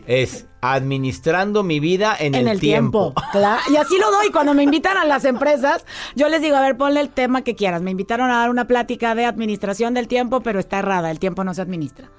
Es 0.06 0.46
administrando 0.60 1.62
mi 1.62 1.78
vida 1.78 2.16
en, 2.18 2.34
el, 2.34 2.58
tiempo. 2.58 3.12
Claro. 3.32 3.60
Y 3.70 3.76
así 3.76 3.98
lo 3.98 4.10
doy. 4.10 4.30
Cuando 4.30 4.54
me 4.54 4.62
invitan 4.62 4.96
a 4.96 5.04
las 5.04 5.24
empresas, 5.24 5.84
yo 6.14 6.28
les 6.28 6.40
digo, 6.40 6.56
a 6.56 6.60
ver, 6.60 6.76
ponle 6.76 7.00
el 7.00 7.10
tema 7.10 7.42
que 7.42 7.54
quieras. 7.54 7.82
Me 7.82 7.90
invitaron 7.90 8.30
a 8.30 8.38
dar 8.38 8.50
una 8.50 8.66
plática 8.66 9.14
de 9.14 9.26
administración 9.26 9.92
del 9.92 10.08
tiempo, 10.08 10.40
pero 10.40 10.60
está 10.60 10.78
errada. 10.78 11.10
El 11.10 11.18
tiempo 11.18 11.44
no 11.44 11.52
se 11.52 11.62
administra. 11.62 12.10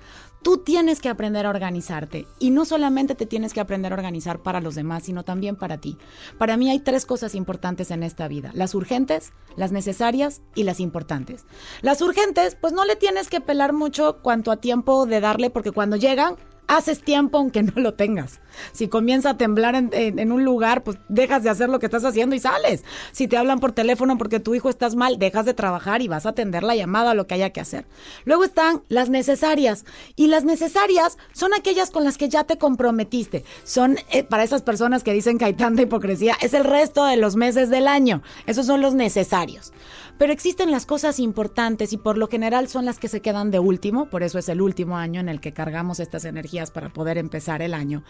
Tú 0.45 0.59
tienes 0.59 1.01
que 1.01 1.09
aprender 1.09 1.47
a 1.47 1.49
organizarte 1.49 2.27
y 2.37 2.51
no 2.51 2.65
solamente 2.65 3.15
te 3.15 3.25
tienes 3.25 3.51
que 3.51 3.61
aprender 3.61 3.91
a 3.91 3.95
organizar 3.95 4.43
para 4.43 4.61
los 4.61 4.75
demás, 4.75 5.01
sino 5.01 5.23
también 5.23 5.55
para 5.55 5.79
ti. 5.79 5.97
Para 6.37 6.55
mí 6.55 6.69
hay 6.69 6.77
tres 6.77 7.07
cosas 7.07 7.33
importantes 7.33 7.89
en 7.89 8.03
esta 8.03 8.27
vida, 8.27 8.51
las 8.53 8.75
urgentes, 8.75 9.33
las 9.55 9.71
necesarias 9.71 10.43
y 10.53 10.61
las 10.61 10.79
importantes. 10.79 11.45
Las 11.81 11.99
urgentes, 12.03 12.53
pues 12.61 12.73
no 12.73 12.85
le 12.85 12.95
tienes 12.95 13.27
que 13.27 13.41
pelar 13.41 13.73
mucho 13.73 14.19
cuanto 14.21 14.51
a 14.51 14.57
tiempo 14.57 15.07
de 15.07 15.19
darle 15.19 15.49
porque 15.49 15.71
cuando 15.71 15.95
llegan 15.95 16.35
haces 16.67 17.01
tiempo 17.01 17.37
aunque 17.37 17.63
no 17.63 17.73
lo 17.75 17.93
tengas. 17.93 18.39
Si 18.71 18.87
comienza 18.87 19.31
a 19.31 19.37
temblar 19.37 19.75
en, 19.75 20.31
un 20.31 20.43
lugar, 20.43 20.83
pues 20.83 20.97
dejas 21.09 21.43
de 21.43 21.49
hacer 21.49 21.69
lo 21.69 21.79
que 21.79 21.87
estás 21.87 22.05
haciendo 22.05 22.35
y 22.35 22.39
sales. 22.39 22.83
Si 23.11 23.27
te 23.27 23.37
hablan 23.37 23.59
por 23.59 23.71
teléfono 23.71 24.17
porque 24.17 24.39
tu 24.39 24.55
hijo 24.55 24.69
estás 24.69 24.95
mal, 24.95 25.19
dejas 25.19 25.45
de 25.45 25.53
trabajar 25.53 26.01
y 26.01 26.07
vas 26.07 26.25
a 26.25 26.29
atender 26.29 26.63
la 26.63 26.75
llamada 26.75 27.13
lo 27.13 27.27
que 27.27 27.35
haya 27.35 27.49
que 27.49 27.61
hacer. 27.61 27.85
Luego 28.23 28.43
están 28.43 28.81
las 28.87 29.09
necesarias. 29.09 29.85
Y 30.15 30.27
las 30.27 30.45
necesarias 30.45 31.17
son 31.33 31.53
aquellas 31.53 31.91
con 31.91 32.03
las 32.03 32.17
que 32.17 32.29
ya 32.29 32.43
te 32.43 32.57
comprometiste. 32.57 33.43
Son 33.63 33.97
eh, 34.11 34.23
para 34.23 34.43
esas 34.43 34.61
personas 34.61 35.03
que 35.03 35.13
dicen 35.13 35.37
que 35.37 35.45
hay 35.45 35.53
tanta 35.53 35.81
hipocresía, 35.81 36.35
es 36.41 36.53
el 36.53 36.63
resto 36.63 37.05
de 37.05 37.17
los 37.17 37.35
meses 37.35 37.69
del 37.69 37.87
año. 37.87 38.21
Esos 38.45 38.65
son 38.65 38.81
los 38.81 38.93
necesarios. 38.93 39.73
Pero 40.17 40.31
existen 40.31 40.71
las 40.71 40.85
cosas 40.85 41.19
importantes 41.19 41.91
y 41.91 41.97
por 41.97 42.17
lo 42.17 42.27
general 42.27 42.67
son 42.67 42.85
las 42.85 42.99
que 42.99 43.09
se 43.09 43.21
quedan 43.21 43.51
de 43.51 43.59
último, 43.59 44.09
por 44.09 44.23
eso 44.23 44.39
es 44.39 44.47
el 44.47 44.61
último 44.61 44.97
año 44.97 45.19
en 45.19 45.29
el 45.29 45.41
que 45.41 45.53
cargamos 45.53 45.99
estas 45.99 46.25
energías 46.25 46.71
para 46.71 46.89
poder 46.89 47.17
empezar 47.17 47.61
el 47.61 47.73
año. 47.73 48.03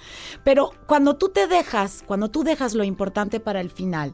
Pero 0.43 0.71
cuando 0.85 1.15
tú 1.15 1.29
te 1.29 1.47
dejas, 1.47 2.03
cuando 2.05 2.29
tú 2.29 2.43
dejas 2.43 2.75
lo 2.75 2.83
importante 2.83 3.39
para 3.39 3.59
el 3.59 3.71
final, 3.71 4.13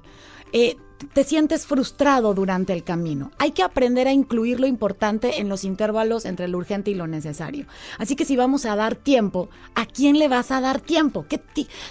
eh, 0.53 0.77
te 1.13 1.23
sientes 1.23 1.65
frustrado 1.65 2.33
durante 2.33 2.73
el 2.73 2.83
camino. 2.83 3.31
Hay 3.39 3.51
que 3.51 3.63
aprender 3.63 4.07
a 4.07 4.13
incluir 4.13 4.59
lo 4.59 4.67
importante 4.67 5.39
en 5.39 5.49
los 5.49 5.63
intervalos 5.63 6.25
entre 6.25 6.47
lo 6.47 6.57
urgente 6.57 6.91
y 6.91 6.95
lo 6.95 7.07
necesario. 7.07 7.65
Así 7.97 8.15
que 8.15 8.25
si 8.25 8.35
vamos 8.35 8.65
a 8.65 8.75
dar 8.75 8.95
tiempo, 8.95 9.49
¿a 9.75 9.85
quién 9.85 10.19
le 10.19 10.27
vas 10.27 10.51
a 10.51 10.61
dar 10.61 10.79
tiempo? 10.79 11.25
¿Qué, 11.27 11.41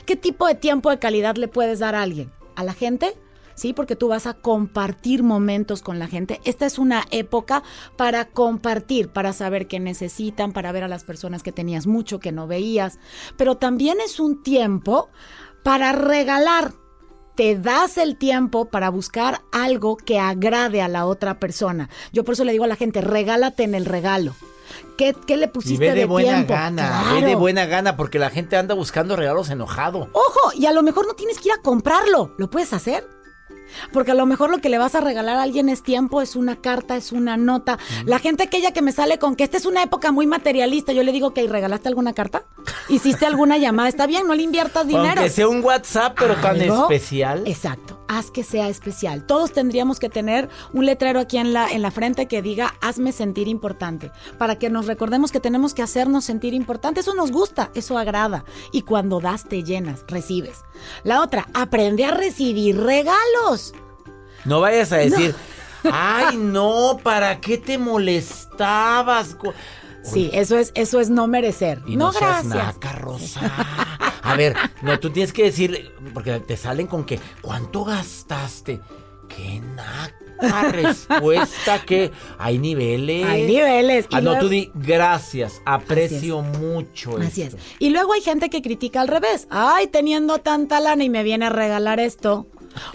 qué 0.06 0.16
tipo 0.16 0.46
de 0.46 0.54
tiempo 0.54 0.90
de 0.90 0.98
calidad 0.98 1.36
le 1.36 1.48
puedes 1.48 1.80
dar 1.80 1.94
a 1.94 2.02
alguien? 2.02 2.30
¿A 2.54 2.64
la 2.64 2.72
gente? 2.72 3.14
¿Sí? 3.60 3.74
Porque 3.74 3.94
tú 3.94 4.08
vas 4.08 4.26
a 4.26 4.34
compartir 4.34 5.22
momentos 5.22 5.82
con 5.82 5.98
la 5.98 6.06
gente. 6.06 6.40
Esta 6.44 6.64
es 6.64 6.78
una 6.78 7.04
época 7.10 7.62
para 7.96 8.24
compartir, 8.24 9.10
para 9.10 9.34
saber 9.34 9.66
qué 9.66 9.78
necesitan, 9.78 10.52
para 10.52 10.72
ver 10.72 10.84
a 10.84 10.88
las 10.88 11.04
personas 11.04 11.42
que 11.42 11.52
tenías 11.52 11.86
mucho 11.86 12.20
que 12.20 12.32
no 12.32 12.46
veías, 12.46 12.98
pero 13.36 13.56
también 13.56 13.98
es 14.02 14.18
un 14.18 14.42
tiempo 14.42 15.10
para 15.62 15.92
regalar. 15.92 16.72
Te 17.36 17.56
das 17.56 17.98
el 17.98 18.16
tiempo 18.16 18.66
para 18.66 18.88
buscar 18.88 19.42
algo 19.52 19.96
que 19.96 20.18
agrade 20.18 20.82
a 20.82 20.88
la 20.88 21.04
otra 21.04 21.38
persona. 21.38 21.90
Yo 22.12 22.24
por 22.24 22.34
eso 22.34 22.44
le 22.44 22.52
digo 22.52 22.64
a 22.64 22.68
la 22.68 22.76
gente, 22.76 23.02
regálate 23.02 23.62
en 23.62 23.74
el 23.74 23.84
regalo. 23.84 24.34
¿Qué, 24.96 25.14
le 25.36 25.48
pusiste 25.48 25.86
y 25.86 25.90
de, 25.90 26.04
buena 26.04 26.42
gana, 26.44 27.14
ve 27.14 27.26
de 27.26 27.34
buena 27.34 27.64
gana, 27.64 27.96
porque 27.96 28.18
la 28.18 28.30
gente 28.30 28.56
anda 28.56 28.74
buscando 28.74 29.16
regalos 29.16 29.48
enojado. 29.48 30.08
Ojo, 30.12 30.52
y 30.54 30.66
a 30.66 30.72
lo 30.72 30.82
mejor 30.82 31.06
no 31.06 31.14
tienes 31.14 31.38
que 31.38 31.48
ir 31.48 31.54
a 31.54 31.62
comprarlo, 31.62 32.34
lo 32.36 32.50
puedes 32.50 32.72
hacer. 32.74 33.19
Porque 33.92 34.12
a 34.12 34.14
lo 34.14 34.26
mejor 34.26 34.50
lo 34.50 34.58
que 34.58 34.68
le 34.68 34.78
vas 34.78 34.94
a 34.94 35.00
regalar 35.00 35.36
a 35.36 35.42
alguien 35.42 35.68
es 35.68 35.82
tiempo, 35.82 36.22
es 36.22 36.36
una 36.36 36.56
carta, 36.56 36.96
es 36.96 37.12
una 37.12 37.36
nota. 37.36 37.78
La 38.04 38.18
gente 38.18 38.44
aquella 38.44 38.72
que 38.72 38.82
me 38.82 38.92
sale 38.92 39.18
con 39.18 39.36
que 39.36 39.44
esta 39.44 39.56
es 39.56 39.66
una 39.66 39.82
época 39.82 40.12
muy 40.12 40.26
materialista, 40.26 40.92
yo 40.92 41.02
le 41.02 41.12
digo 41.12 41.32
que 41.34 41.46
¿regalaste 41.46 41.88
alguna 41.88 42.12
carta? 42.12 42.44
¿Hiciste 42.88 43.26
alguna 43.26 43.58
llamada? 43.58 43.88
Está 43.88 44.06
bien, 44.06 44.26
no 44.26 44.34
le 44.34 44.42
inviertas 44.42 44.86
dinero. 44.86 45.22
Que 45.22 45.30
sea 45.30 45.48
un 45.48 45.62
WhatsApp, 45.62 46.16
pero 46.18 46.36
tan 46.36 46.60
especial. 46.60 47.42
Exacto, 47.46 47.99
haz 48.10 48.32
que 48.32 48.42
sea 48.42 48.68
especial. 48.68 49.24
Todos 49.24 49.52
tendríamos 49.52 50.00
que 50.00 50.08
tener 50.08 50.48
un 50.72 50.84
letrero 50.84 51.20
aquí 51.20 51.38
en 51.38 51.52
la, 51.52 51.70
en 51.70 51.80
la 51.80 51.92
frente 51.92 52.26
que 52.26 52.42
diga 52.42 52.74
hazme 52.80 53.12
sentir 53.12 53.46
importante, 53.46 54.10
para 54.36 54.58
que 54.58 54.68
nos 54.68 54.86
recordemos 54.86 55.30
que 55.30 55.38
tenemos 55.38 55.74
que 55.74 55.82
hacernos 55.82 56.24
sentir 56.24 56.52
importante. 56.52 57.00
Eso 57.00 57.14
nos 57.14 57.30
gusta, 57.30 57.70
eso 57.74 57.96
agrada. 57.96 58.44
Y 58.72 58.82
cuando 58.82 59.20
das, 59.20 59.44
te 59.44 59.62
llenas, 59.62 60.04
recibes. 60.08 60.64
La 61.04 61.22
otra, 61.22 61.46
aprende 61.54 62.04
a 62.04 62.10
recibir 62.10 62.80
regalos. 62.80 63.74
No 64.44 64.60
vayas 64.60 64.90
a 64.90 64.96
decir, 64.96 65.36
ay, 65.84 66.36
no, 66.36 66.98
¿para 67.00 67.40
qué 67.40 67.58
te 67.58 67.78
molestabas? 67.78 69.36
Sí, 70.02 70.30
eso 70.32 70.58
es, 70.58 70.72
eso 70.74 70.98
es 70.98 71.10
no 71.10 71.28
merecer. 71.28 71.82
no, 71.86 72.10
gracias. 72.10 72.76
A 74.30 74.36
ver, 74.36 74.54
no, 74.82 74.98
tú 74.98 75.10
tienes 75.10 75.32
que 75.32 75.44
decir, 75.44 75.92
porque 76.14 76.38
te 76.40 76.56
salen 76.56 76.86
con 76.86 77.04
que, 77.04 77.18
¿cuánto 77.42 77.84
gastaste? 77.84 78.80
¡Qué 79.28 79.60
naca 79.60 80.68
respuesta! 80.70 81.82
que 81.84 82.10
hay 82.38 82.58
niveles. 82.58 83.26
Hay 83.26 83.46
niveles. 83.46 84.06
Ah, 84.12 84.20
no, 84.20 84.38
tú 84.38 84.48
di 84.48 84.70
gracias, 84.74 85.60
aprecio 85.64 86.42
mucho. 86.42 87.16
Así 87.18 87.42
es. 87.42 87.56
Y 87.78 87.90
luego 87.90 88.12
hay 88.12 88.20
gente 88.20 88.50
que 88.50 88.62
critica 88.62 89.00
al 89.00 89.08
revés. 89.08 89.46
Ay, 89.50 89.86
teniendo 89.88 90.38
tanta 90.38 90.80
lana 90.80 91.04
y 91.04 91.08
me 91.08 91.22
viene 91.22 91.46
a 91.46 91.50
regalar 91.50 92.00
esto. 92.00 92.46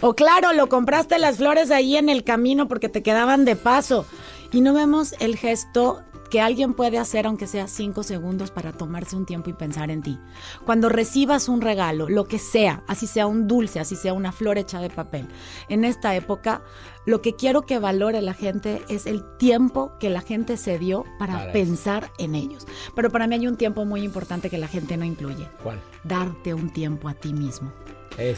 O 0.01 0.13
claro, 0.13 0.53
lo 0.53 0.69
compraste 0.69 1.19
las 1.19 1.37
flores 1.37 1.71
ahí 1.71 1.97
en 1.97 2.09
el 2.09 2.23
camino 2.23 2.67
porque 2.67 2.89
te 2.89 3.03
quedaban 3.03 3.45
de 3.45 3.55
paso. 3.55 4.05
Y 4.51 4.61
no 4.61 4.73
vemos 4.73 5.15
el 5.19 5.35
gesto 5.35 6.01
que 6.35 6.41
alguien 6.41 6.73
puede 6.73 6.97
hacer 6.97 7.27
aunque 7.27 7.47
sea 7.47 7.69
cinco 7.69 8.03
segundos 8.03 8.51
para 8.51 8.73
tomarse 8.73 9.15
un 9.15 9.25
tiempo 9.25 9.49
y 9.49 9.53
pensar 9.53 9.89
en 9.89 10.01
ti. 10.01 10.19
Cuando 10.65 10.89
recibas 10.89 11.47
un 11.47 11.61
regalo, 11.61 12.09
lo 12.09 12.25
que 12.25 12.39
sea, 12.39 12.83
así 12.87 13.07
sea 13.07 13.25
un 13.25 13.47
dulce, 13.47 13.79
así 13.79 13.95
sea 13.95 14.11
una 14.11 14.33
flor 14.33 14.57
hecha 14.57 14.81
de 14.81 14.89
papel, 14.89 15.29
en 15.69 15.85
esta 15.85 16.13
época 16.13 16.61
lo 17.05 17.21
que 17.21 17.37
quiero 17.37 17.61
que 17.61 17.79
valore 17.79 18.21
la 18.21 18.33
gente 18.33 18.83
es 18.89 19.05
el 19.05 19.23
tiempo 19.37 19.93
que 19.97 20.09
la 20.09 20.19
gente 20.19 20.57
se 20.57 20.77
dio 20.77 21.05
para, 21.19 21.53
pensar 21.53 22.11
en 22.17 22.35
ellos. 22.35 22.67
Pero 22.97 23.09
para 23.09 23.27
mí 23.27 23.35
hay 23.35 23.47
un 23.47 23.55
tiempo 23.55 23.85
muy 23.85 24.03
importante 24.03 24.49
que 24.49 24.57
la 24.57 24.67
gente 24.67 24.97
no 24.97 25.05
incluye. 25.05 25.47
¿Cuál? 25.63 25.79
Darte 26.03 26.53
un 26.53 26.69
tiempo 26.73 27.07
a 27.07 27.13
ti 27.13 27.31
mismo 27.31 27.71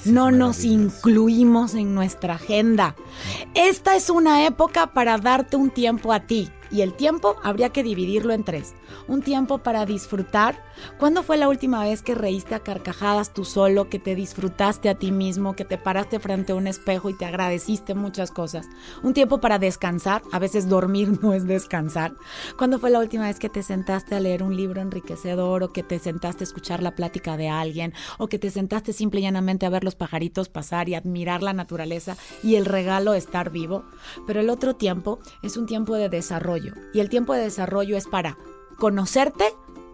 no 0.06 0.32
nos 0.32 0.64
incluimos 0.64 1.76
en 1.76 1.94
nuestra 1.94 2.36
agenda. 2.36 2.96
Esta 3.54 3.96
es 3.96 4.10
una 4.10 4.46
época 4.46 4.88
para 4.88 5.18
darte 5.18 5.56
un 5.56 5.70
tiempo 5.70 6.14
a 6.14 6.22
ti. 6.22 6.50
Y 6.72 6.82
el 6.82 6.94
tiempo 6.94 7.36
habría 7.44 7.70
que 7.70 7.84
dividirlo 7.84 8.34
en 8.34 8.44
tres. 8.44 8.74
Un 9.08 9.22
tiempo 9.22 9.60
para 9.60 9.86
disfrutar. 9.86 10.62
¿Cuándo 11.00 11.24
fue 11.24 11.38
la 11.38 11.48
última 11.48 11.84
vez 11.84 12.02
que 12.02 12.14
reíste 12.14 12.56
a 12.56 12.60
carcajadas 12.60 13.34
tú 13.34 13.46
solo, 13.46 13.90
que 13.90 14.00
te 14.00 14.16
disfrutaste 14.16 14.90
a 14.90 14.96
ti 14.96 15.12
mismo, 15.12 15.56
que 15.56 15.66
te 15.66 15.78
paraste 15.78 16.20
frente 16.20 16.52
a 16.52 16.56
un 16.56 16.68
espejo 16.68 17.10
y 17.10 17.18
te 17.18 17.26
agradeciste 17.26 17.96
muchas 17.96 18.32
cosas? 18.32 18.68
Un 19.02 19.14
tiempo 19.14 19.40
para 19.40 19.60
descansar. 19.60 20.22
A 20.32 20.40
veces 20.40 20.68
dormir 20.68 21.20
no 21.22 21.34
es 21.34 21.48
descansar. 21.48 22.14
¿Cuándo 22.58 22.80
fue 22.80 22.90
la 22.90 23.00
última 23.00 23.28
vez 23.28 23.40
que 23.40 23.50
te 23.50 23.64
sentaste 23.64 24.16
a 24.16 24.20
leer 24.20 24.44
un 24.44 24.56
libro 24.56 24.82
enriquecedor 24.82 25.64
o 25.64 25.72
que 25.72 25.84
te 25.84 26.00
sentaste 26.00 26.44
a 26.44 26.48
escuchar 26.48 26.84
la 26.84 26.96
plática 26.96 27.38
de 27.38 27.50
alguien 27.50 27.94
o 28.18 28.28
que 28.28 28.40
te 28.40 28.52
sentaste 28.52 28.94
simple 28.94 29.22
y 29.22 29.24
llanamente 29.24 29.66
a 29.66 29.70
ver 29.70 29.84
los 29.84 29.96
pajaritos 29.96 30.50
pasar 30.50 30.90
y 30.90 30.96
admirar 30.96 31.44
la 31.44 31.54
naturaleza 31.54 32.18
y 32.44 32.56
el 32.56 32.66
regalo 32.66 33.14
estar 33.14 33.52
vivo? 33.52 33.86
Pero 34.26 34.42
el 34.42 34.50
otro 34.50 34.76
tiempo 34.76 35.20
es 35.44 35.58
un 35.58 35.66
tiempo 35.66 35.96
de 35.96 36.10
desarrollo 36.10 36.57
y 36.58 37.00
el 37.00 37.10
tiempo 37.10 37.34
de 37.34 37.42
desarrollo 37.42 37.98
es 37.98 38.08
para 38.08 38.38
conocerte 38.78 39.54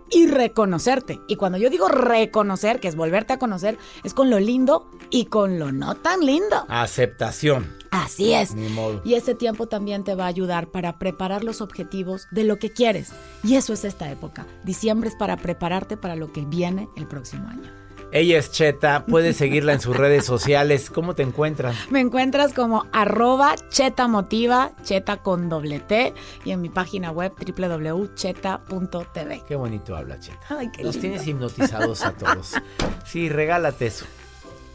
y 0.10 0.28
reconocerte. 0.28 1.20
Y 1.28 1.36
cuando 1.36 1.58
yo 1.58 1.70
digo 1.70 1.88
reconocer, 1.88 2.80
que 2.80 2.88
es 2.88 2.96
volverte 2.96 3.34
a 3.34 3.40
conocer, 3.40 3.78
es 4.04 4.14
con 4.14 4.30
lo 4.30 4.40
lindo 4.40 4.90
y 5.10 5.26
con 5.26 5.60
lo 5.60 5.72
no 5.72 5.96
tan 5.96 6.26
lindo. 6.26 6.66
Aceptación. 6.70 7.76
Así 7.92 8.34
es. 8.34 8.56
Y 9.04 9.14
ese 9.14 9.36
tiempo 9.36 9.68
también 9.68 10.04
te 10.04 10.16
va 10.16 10.26
a 10.26 10.28
ayudar 10.28 10.68
para 10.68 10.98
preparar 10.98 11.44
los 11.44 11.62
objetivos 11.62 12.28
de 12.32 12.44
lo 12.44 12.58
que 12.58 12.72
quieres. 12.72 13.12
Y 13.44 13.56
eso 13.56 13.74
es 13.74 13.86
esta 13.86 14.10
época. 14.12 14.48
Diciembre 14.64 15.10
es 15.10 15.16
para 15.16 15.38
prepararte 15.38 15.98
para 15.98 16.16
lo 16.16 16.32
que 16.32 16.46
viene 16.46 16.88
el 16.96 17.08
próximo 17.08 17.48
año. 17.48 17.83
Ella 18.14 18.38
es 18.38 18.52
Cheta, 18.52 19.06
puedes 19.08 19.38
seguirla 19.38 19.74
en 19.74 19.82
sus 19.82 19.98
redes 19.98 20.24
sociales. 20.24 20.92
¿Cómo 20.92 21.16
te 21.16 21.24
encuentran? 21.24 21.74
Me 21.90 22.00
encuentras 22.00 22.54
como 22.54 22.86
arroba 22.92 23.56
Cheta 23.70 24.08
Motiva, 24.08 24.72
Cheta 24.84 25.18
con 25.18 25.50
doble 25.50 25.80
T, 25.80 26.14
y 26.46 26.52
en 26.52 26.62
mi 26.62 26.70
página 26.70 27.10
web 27.10 27.34
www.cheta.tv. 27.58 29.42
Qué 29.48 29.56
bonito 29.56 29.96
habla 29.96 30.20
Cheta. 30.20 30.46
Ay, 30.48 30.70
qué 30.72 30.84
Los 30.84 31.00
tienes 31.00 31.26
hipnotizados 31.26 32.04
a 32.04 32.12
todos. 32.12 32.54
Sí, 33.06 33.30
regálate 33.30 33.88
eso. 33.88 34.06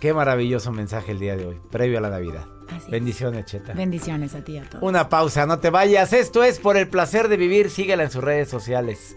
Qué 0.00 0.12
maravilloso 0.12 0.70
mensaje 0.70 1.12
el 1.12 1.18
día 1.18 1.36
de 1.36 1.46
hoy, 1.46 1.60
previo 1.70 1.98
a 1.98 2.00
la 2.00 2.10
Navidad. 2.10 2.44
Bendiciones, 2.90 3.46
Cheta. 3.46 3.72
Bendiciones 3.72 4.34
a 4.34 4.42
ti 4.42 4.52
y 4.52 4.58
a 4.58 4.68
todos. 4.68 4.82
Una 4.82 5.08
pausa, 5.08 5.46
no 5.46 5.60
te 5.60 5.70
vayas. 5.70 6.12
Esto 6.12 6.42
es 6.42 6.58
por 6.58 6.76
el 6.76 6.88
placer 6.88 7.28
de 7.28 7.36
vivir. 7.36 7.70
Síguela 7.70 8.02
en 8.02 8.10
sus 8.10 8.22
redes 8.22 8.48
sociales. 8.48 9.14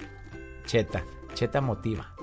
Cheta, 0.66 1.04
Cheta 1.34 1.60
Motiva. 1.62 2.14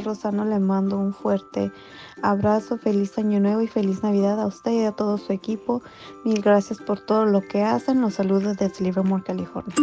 Rosano 0.00 0.44
le 0.44 0.58
mando 0.58 0.98
un 0.98 1.12
fuerte 1.12 1.72
abrazo, 2.22 2.78
feliz 2.78 3.16
año 3.18 3.40
nuevo 3.40 3.60
y 3.62 3.68
feliz 3.68 4.02
Navidad 4.02 4.40
a 4.40 4.46
usted 4.46 4.70
y 4.72 4.84
a 4.84 4.92
todo 4.92 5.18
su 5.18 5.32
equipo. 5.32 5.82
Mil 6.24 6.40
gracias 6.40 6.78
por 6.78 7.00
todo 7.00 7.26
lo 7.26 7.40
que 7.40 7.62
hacen. 7.62 8.00
Los 8.00 8.14
saludos 8.14 8.56
desde 8.56 8.84
Livermore, 8.84 9.22
California. 9.22 9.74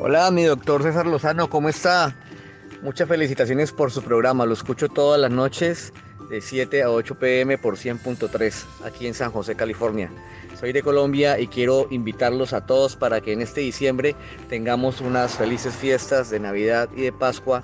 Hola, 0.00 0.30
mi 0.30 0.44
doctor 0.44 0.82
César 0.82 1.06
Lozano, 1.06 1.48
¿cómo 1.48 1.68
está? 1.68 2.14
Muchas 2.82 3.08
felicitaciones 3.08 3.72
por 3.72 3.90
su 3.90 4.02
programa. 4.02 4.44
Lo 4.46 4.52
escucho 4.52 4.88
todas 4.88 5.20
las 5.20 5.30
noches 5.30 5.92
de 6.28 6.40
7 6.40 6.82
a 6.82 6.90
8 6.90 7.14
pm 7.18 7.58
por 7.58 7.76
100.3 7.76 8.64
aquí 8.84 9.06
en 9.06 9.14
San 9.14 9.30
José, 9.30 9.54
California. 9.54 10.10
Soy 10.58 10.72
de 10.72 10.82
Colombia 10.82 11.38
y 11.38 11.48
quiero 11.48 11.88
invitarlos 11.90 12.52
a 12.52 12.64
todos 12.64 12.96
para 12.96 13.20
que 13.20 13.32
en 13.32 13.40
este 13.40 13.60
diciembre 13.60 14.14
tengamos 14.48 15.00
unas 15.00 15.36
felices 15.36 15.74
fiestas 15.74 16.30
de 16.30 16.40
Navidad 16.40 16.88
y 16.96 17.02
de 17.02 17.12
Pascua 17.12 17.62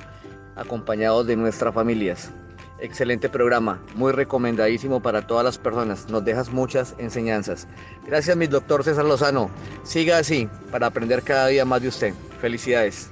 acompañados 0.60 1.26
de 1.26 1.36
nuestras 1.36 1.74
familias. 1.74 2.30
Excelente 2.78 3.28
programa, 3.28 3.80
muy 3.94 4.12
recomendadísimo 4.12 5.00
para 5.00 5.26
todas 5.26 5.44
las 5.44 5.58
personas. 5.58 6.08
Nos 6.08 6.24
dejas 6.24 6.50
muchas 6.50 6.94
enseñanzas. 6.98 7.66
Gracias, 8.06 8.36
mi 8.36 8.46
doctor 8.46 8.84
César 8.84 9.04
Lozano. 9.04 9.50
Siga 9.82 10.18
así 10.18 10.48
para 10.70 10.86
aprender 10.86 11.22
cada 11.22 11.48
día 11.48 11.64
más 11.64 11.82
de 11.82 11.88
usted. 11.88 12.14
Felicidades. 12.40 13.10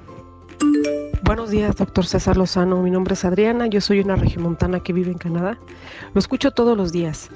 Buenos 1.23 1.51
días, 1.51 1.77
doctor 1.77 2.07
César 2.07 2.37
Lozano. 2.37 2.83
Mi 2.83 2.91
nombre 2.91 3.15
es 3.15 3.25
Adriana. 3.25 3.67
Yo 3.67 3.81
soy 3.83 4.01
una 4.01 4.17
regimontana 4.17 4.81
que 4.81 4.95
vive 4.95 5.11
en 5.11 5.19
Canadá. 5.19 5.59
Lo 6.15 6.19
escucho 6.19 6.51
todos 6.51 6.77
los 6.77 6.93
días. 6.93 7.29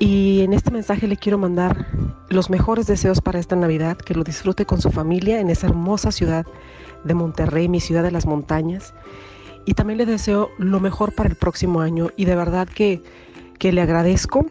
Y 0.00 0.42
en 0.42 0.52
este 0.52 0.70
mensaje 0.70 1.06
le 1.06 1.16
quiero 1.16 1.38
mandar 1.38 1.86
los 2.28 2.50
mejores 2.50 2.86
deseos 2.86 3.20
para 3.20 3.38
esta 3.38 3.56
Navidad, 3.56 3.96
que 3.96 4.14
lo 4.14 4.24
disfrute 4.24 4.66
con 4.66 4.80
su 4.80 4.90
familia 4.90 5.40
en 5.40 5.50
esa 5.50 5.66
hermosa 5.68 6.10
ciudad 6.12 6.46
de 7.04 7.14
Monterrey, 7.14 7.68
mi 7.68 7.80
ciudad 7.80 8.02
de 8.02 8.10
las 8.10 8.26
montañas 8.26 8.94
y 9.68 9.74
también 9.74 9.98
le 9.98 10.06
deseo 10.06 10.50
lo 10.56 10.80
mejor 10.80 11.12
para 11.12 11.28
el 11.28 11.34
próximo 11.34 11.82
año 11.82 12.08
y 12.16 12.24
de 12.24 12.34
verdad 12.34 12.66
que, 12.66 13.02
le 13.60 13.82
agradezco 13.82 14.46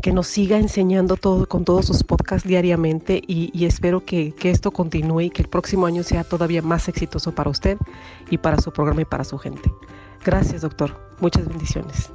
que 0.00 0.12
nos 0.12 0.28
siga 0.28 0.58
enseñando 0.58 1.16
todo 1.16 1.48
con 1.48 1.64
todos 1.64 1.86
sus 1.86 2.04
podcasts 2.04 2.46
diariamente 2.46 3.20
y, 3.26 3.64
espero 3.64 4.04
que, 4.04 4.32
que, 4.32 4.50
esto 4.50 4.70
continúe 4.70 5.22
y 5.22 5.30
que 5.30 5.42
el 5.42 5.48
próximo 5.48 5.86
año 5.86 6.04
sea 6.04 6.22
todavía 6.22 6.62
más 6.62 6.86
exitoso 6.88 7.34
para 7.34 7.50
usted 7.50 7.78
y 8.30 8.38
para 8.38 8.60
su 8.60 8.72
programa 8.72 9.00
y 9.00 9.06
para 9.06 9.24
su 9.24 9.38
gente. 9.38 9.72
Gracias, 10.24 10.62
doctor. 10.62 10.96
Muchas 11.18 11.48
bendiciones. 11.48 12.08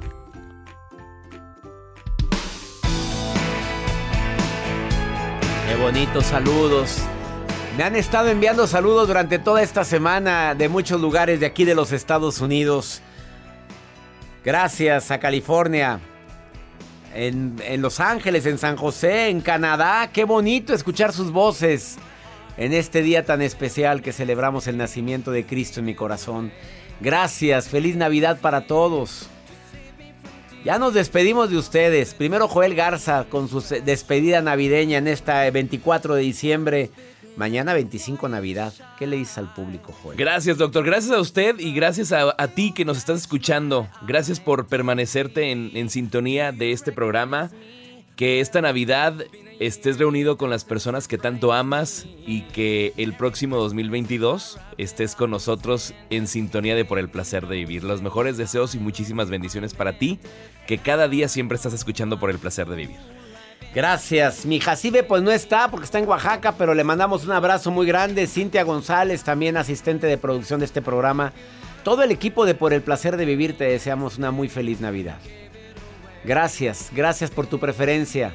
Qué 5.68 5.76
bonitos 5.76 6.24
saludos. 6.24 7.02
Me 7.78 7.84
han 7.84 7.94
estado 7.94 8.28
enviando 8.28 8.66
saludos 8.66 9.06
durante 9.06 9.38
toda 9.38 9.62
esta 9.62 9.84
semana 9.84 10.56
de 10.56 10.68
muchos 10.68 11.00
lugares 11.00 11.38
de 11.38 11.46
aquí 11.46 11.64
de 11.64 11.76
los 11.76 11.92
Estados 11.92 12.40
Unidos. 12.40 13.02
Gracias 14.44 15.12
a 15.12 15.20
California, 15.20 16.00
en, 17.14 17.56
Los 17.80 18.00
Ángeles, 18.00 18.46
en 18.46 18.58
San 18.58 18.76
José, 18.76 19.28
en 19.28 19.40
Canadá. 19.40 20.10
Qué 20.12 20.24
bonito 20.24 20.74
escuchar 20.74 21.12
sus 21.12 21.30
voces 21.30 21.98
en 22.56 22.72
este 22.72 23.00
día 23.00 23.24
tan 23.24 23.42
especial 23.42 24.02
que 24.02 24.12
celebramos 24.12 24.66
el 24.66 24.76
nacimiento 24.76 25.30
de 25.30 25.46
Cristo 25.46 25.78
en 25.78 25.86
mi 25.86 25.94
corazón. 25.94 26.50
Gracias, 27.00 27.68
feliz 27.68 27.94
Navidad 27.94 28.40
para 28.40 28.66
todos. 28.66 29.28
Ya 30.64 30.80
nos 30.80 30.94
despedimos 30.94 31.48
de 31.48 31.58
ustedes. 31.58 32.12
Primero 32.14 32.48
Joel 32.48 32.74
Garza 32.74 33.26
con 33.30 33.48
su 33.48 33.60
despedida 33.84 34.42
navideña 34.42 34.98
en 34.98 35.06
esta 35.06 35.48
24 35.48 36.16
de 36.16 36.22
diciembre 36.22 36.90
Mañana 37.38 37.72
25 37.72 38.28
Navidad. 38.28 38.74
¿Qué 38.98 39.06
le 39.06 39.16
dices 39.16 39.38
al 39.38 39.54
público, 39.54 39.94
Joel? 40.02 40.18
Gracias, 40.18 40.58
doctor. 40.58 40.84
Gracias 40.84 41.12
a 41.12 41.20
usted 41.20 41.60
y 41.60 41.72
gracias 41.72 42.10
a, 42.10 42.48
ti 42.48 42.72
que 42.72 42.84
nos 42.84 42.98
estás 42.98 43.20
escuchando. 43.20 43.86
Gracias 44.08 44.40
por 44.40 44.66
permanecerte 44.66 45.52
en, 45.52 45.70
en 45.74 45.88
sintonía 45.88 46.50
de 46.50 46.72
este 46.72 46.90
programa. 46.90 47.52
Que 48.16 48.40
esta 48.40 48.60
Navidad 48.60 49.14
estés 49.60 50.00
reunido 50.00 50.36
con 50.36 50.50
las 50.50 50.64
personas 50.64 51.06
que 51.06 51.16
tanto 51.16 51.52
amas 51.52 52.06
y 52.26 52.42
que 52.42 52.92
el 52.96 53.12
próximo 53.12 53.56
2022 53.58 54.58
estés 54.76 55.14
con 55.14 55.30
nosotros 55.30 55.94
en 56.10 56.26
sintonía 56.26 56.74
de 56.74 56.84
Por 56.84 56.98
el 56.98 57.08
Placer 57.08 57.46
de 57.46 57.54
Vivir. 57.54 57.84
Los 57.84 58.02
mejores 58.02 58.36
deseos 58.36 58.74
y 58.74 58.80
muchísimas 58.80 59.30
bendiciones 59.30 59.74
para 59.74 59.96
ti, 59.96 60.18
que 60.66 60.78
cada 60.78 61.06
día 61.06 61.28
siempre 61.28 61.54
estás 61.54 61.72
escuchando 61.72 62.18
Por 62.18 62.30
el 62.30 62.40
Placer 62.40 62.66
de 62.66 62.74
Vivir. 62.74 63.17
Gracias. 63.74 64.46
Mi 64.46 64.60
Jacibe 64.60 65.02
pues 65.02 65.22
no 65.22 65.30
está 65.30 65.70
porque 65.70 65.84
está 65.84 65.98
en 65.98 66.08
Oaxaca, 66.08 66.52
pero 66.52 66.74
le 66.74 66.84
mandamos 66.84 67.24
un 67.24 67.32
abrazo 67.32 67.70
muy 67.70 67.86
grande. 67.86 68.26
Cintia 68.26 68.64
González, 68.64 69.24
también 69.24 69.56
asistente 69.56 70.06
de 70.06 70.16
producción 70.16 70.60
de 70.60 70.66
este 70.66 70.80
programa. 70.80 71.32
Todo 71.84 72.02
el 72.02 72.10
equipo 72.10 72.46
de 72.46 72.54
Por 72.54 72.72
el 72.72 72.82
Placer 72.82 73.16
de 73.16 73.24
Vivir 73.24 73.56
te 73.56 73.64
deseamos 73.64 74.18
una 74.18 74.30
muy 74.30 74.48
feliz 74.48 74.80
Navidad. 74.80 75.18
Gracias, 76.24 76.90
gracias 76.92 77.30
por 77.30 77.46
tu 77.46 77.58
preferencia. 77.58 78.32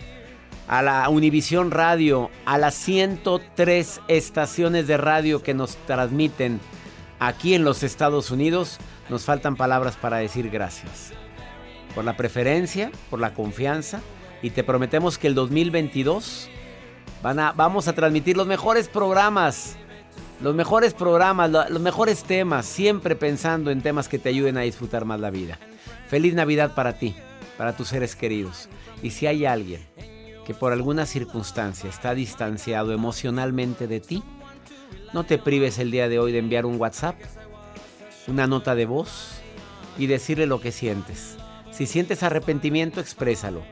A 0.67 0.81
la 0.81 1.09
Univisión 1.09 1.71
Radio, 1.71 2.29
a 2.45 2.57
las 2.57 2.75
103 2.75 4.01
estaciones 4.07 4.87
de 4.87 4.97
radio 4.97 5.43
que 5.43 5.53
nos 5.53 5.75
transmiten 5.85 6.61
aquí 7.19 7.53
en 7.53 7.65
los 7.65 7.83
Estados 7.83 8.31
Unidos, 8.31 8.77
nos 9.09 9.25
faltan 9.25 9.55
palabras 9.55 9.97
para 9.97 10.17
decir 10.17 10.49
gracias. 10.49 11.11
Por 11.93 12.05
la 12.05 12.15
preferencia, 12.15 12.91
por 13.09 13.19
la 13.19 13.33
confianza 13.33 13.99
y 14.43 14.49
te 14.51 14.63
prometemos 14.63 15.17
que 15.17 15.27
el 15.27 15.35
2022 15.35 16.49
van 17.23 17.39
a, 17.39 17.53
vamos 17.53 17.87
a 17.87 17.93
transmitir 17.93 18.35
los 18.35 18.45
mejores 18.45 18.89
programas, 18.89 19.77
los 20.41 20.53
mejores 20.53 20.93
programas, 20.93 21.49
los 21.49 21.81
mejores 21.81 22.23
temas, 22.23 22.65
siempre 22.65 23.15
pensando 23.15 23.71
en 23.71 23.81
temas 23.81 24.09
que 24.09 24.19
te 24.19 24.29
ayuden 24.29 24.57
a 24.57 24.61
disfrutar 24.61 25.05
más 25.05 25.21
la 25.21 25.31
vida. 25.31 25.57
Feliz 26.09 26.33
Navidad 26.35 26.75
para 26.75 26.99
ti, 26.99 27.15
para 27.57 27.75
tus 27.75 27.87
seres 27.87 28.17
queridos. 28.17 28.67
Y 29.01 29.11
si 29.11 29.27
hay 29.27 29.45
alguien 29.45 29.81
que 30.45 30.53
por 30.53 30.73
alguna 30.73 31.05
circunstancia 31.05 31.89
está 31.89 32.13
distanciado 32.13 32.91
emocionalmente 32.91 33.87
de 33.87 34.01
ti, 34.01 34.23
no 35.13 35.23
te 35.23 35.37
prives 35.37 35.79
el 35.79 35.89
día 35.89 36.09
de 36.09 36.19
hoy 36.19 36.33
de 36.33 36.39
enviar 36.39 36.65
un 36.65 36.79
WhatsApp, 36.81 37.15
una 38.27 38.45
nota 38.45 38.75
de 38.75 38.85
voz 38.85 39.35
y 39.97 40.07
decirle 40.07 40.47
lo 40.47 40.59
que 40.59 40.73
sientes. 40.73 41.37
Si 41.71 41.85
sientes 41.85 42.23
arrepentimiento, 42.23 42.99
exprésalo. 42.99 43.63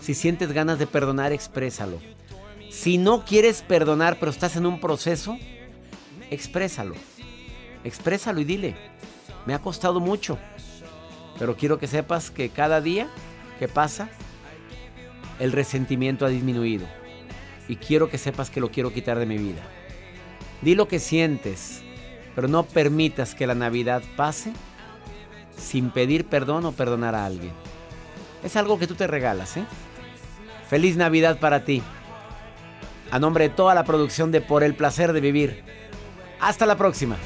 Si 0.00 0.14
sientes 0.14 0.52
ganas 0.52 0.78
de 0.78 0.86
perdonar, 0.86 1.32
exprésalo. 1.32 1.98
Si 2.70 2.98
no 2.98 3.24
quieres 3.24 3.62
perdonar 3.62 4.18
pero 4.18 4.30
estás 4.30 4.56
en 4.56 4.66
un 4.66 4.80
proceso, 4.80 5.36
exprésalo. 6.30 6.94
Exprésalo 7.84 8.40
y 8.40 8.44
dile, 8.44 8.76
me 9.46 9.54
ha 9.54 9.60
costado 9.60 10.00
mucho, 10.00 10.38
pero 11.38 11.56
quiero 11.56 11.78
que 11.78 11.86
sepas 11.86 12.30
que 12.30 12.50
cada 12.50 12.80
día 12.80 13.08
que 13.58 13.68
pasa, 13.68 14.08
el 15.38 15.52
resentimiento 15.52 16.26
ha 16.26 16.28
disminuido. 16.28 16.86
Y 17.68 17.76
quiero 17.76 18.08
que 18.10 18.18
sepas 18.18 18.50
que 18.50 18.60
lo 18.60 18.70
quiero 18.70 18.92
quitar 18.92 19.18
de 19.18 19.26
mi 19.26 19.38
vida. 19.38 19.62
Di 20.62 20.74
lo 20.74 20.88
que 20.88 20.98
sientes, 20.98 21.82
pero 22.34 22.48
no 22.48 22.64
permitas 22.64 23.34
que 23.34 23.46
la 23.46 23.54
Navidad 23.54 24.02
pase 24.16 24.52
sin 25.56 25.90
pedir 25.90 26.24
perdón 26.26 26.64
o 26.66 26.72
perdonar 26.72 27.14
a 27.14 27.26
alguien. 27.26 27.52
Es 28.42 28.56
algo 28.56 28.78
que 28.78 28.86
tú 28.86 28.94
te 28.94 29.06
regalas, 29.06 29.56
¿eh? 29.56 29.64
Feliz 30.68 30.96
Navidad 30.96 31.38
para 31.40 31.64
ti. 31.64 31.82
A 33.10 33.18
nombre 33.18 33.48
de 33.48 33.54
toda 33.54 33.74
la 33.74 33.84
producción 33.84 34.30
de 34.30 34.42
Por 34.42 34.62
el 34.62 34.74
Placer 34.74 35.14
de 35.14 35.20
Vivir. 35.20 35.64
Hasta 36.40 36.66
la 36.66 36.76
próxima. 36.76 37.16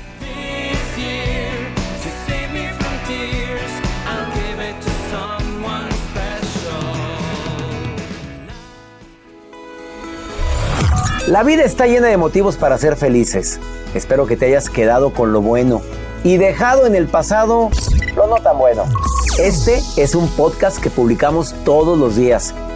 La 11.27 11.43
vida 11.43 11.65
está 11.65 11.87
llena 11.87 12.09
de 12.09 12.17
motivos 12.17 12.57
para 12.57 12.79
ser 12.79 12.97
felices. 12.97 13.59
Espero 13.95 14.27
que 14.27 14.37
te 14.37 14.47
hayas 14.47 14.71
quedado 14.71 15.13
con 15.13 15.33
lo 15.33 15.41
bueno 15.41 15.83
y 16.23 16.37
dejado 16.37 16.87
en 16.87 16.95
el 16.95 17.07
pasado 17.07 17.71
lo 18.15 18.27
no 18.27 18.37
tan 18.37 18.59
bueno. 18.59 18.85
Este 19.39 19.81
es 19.97 20.15
un 20.15 20.29
podcast 20.29 20.79
que 20.79 20.91
publicamos 20.91 21.55
todos 21.65 21.99
los 21.99 22.17
días, 22.17 22.55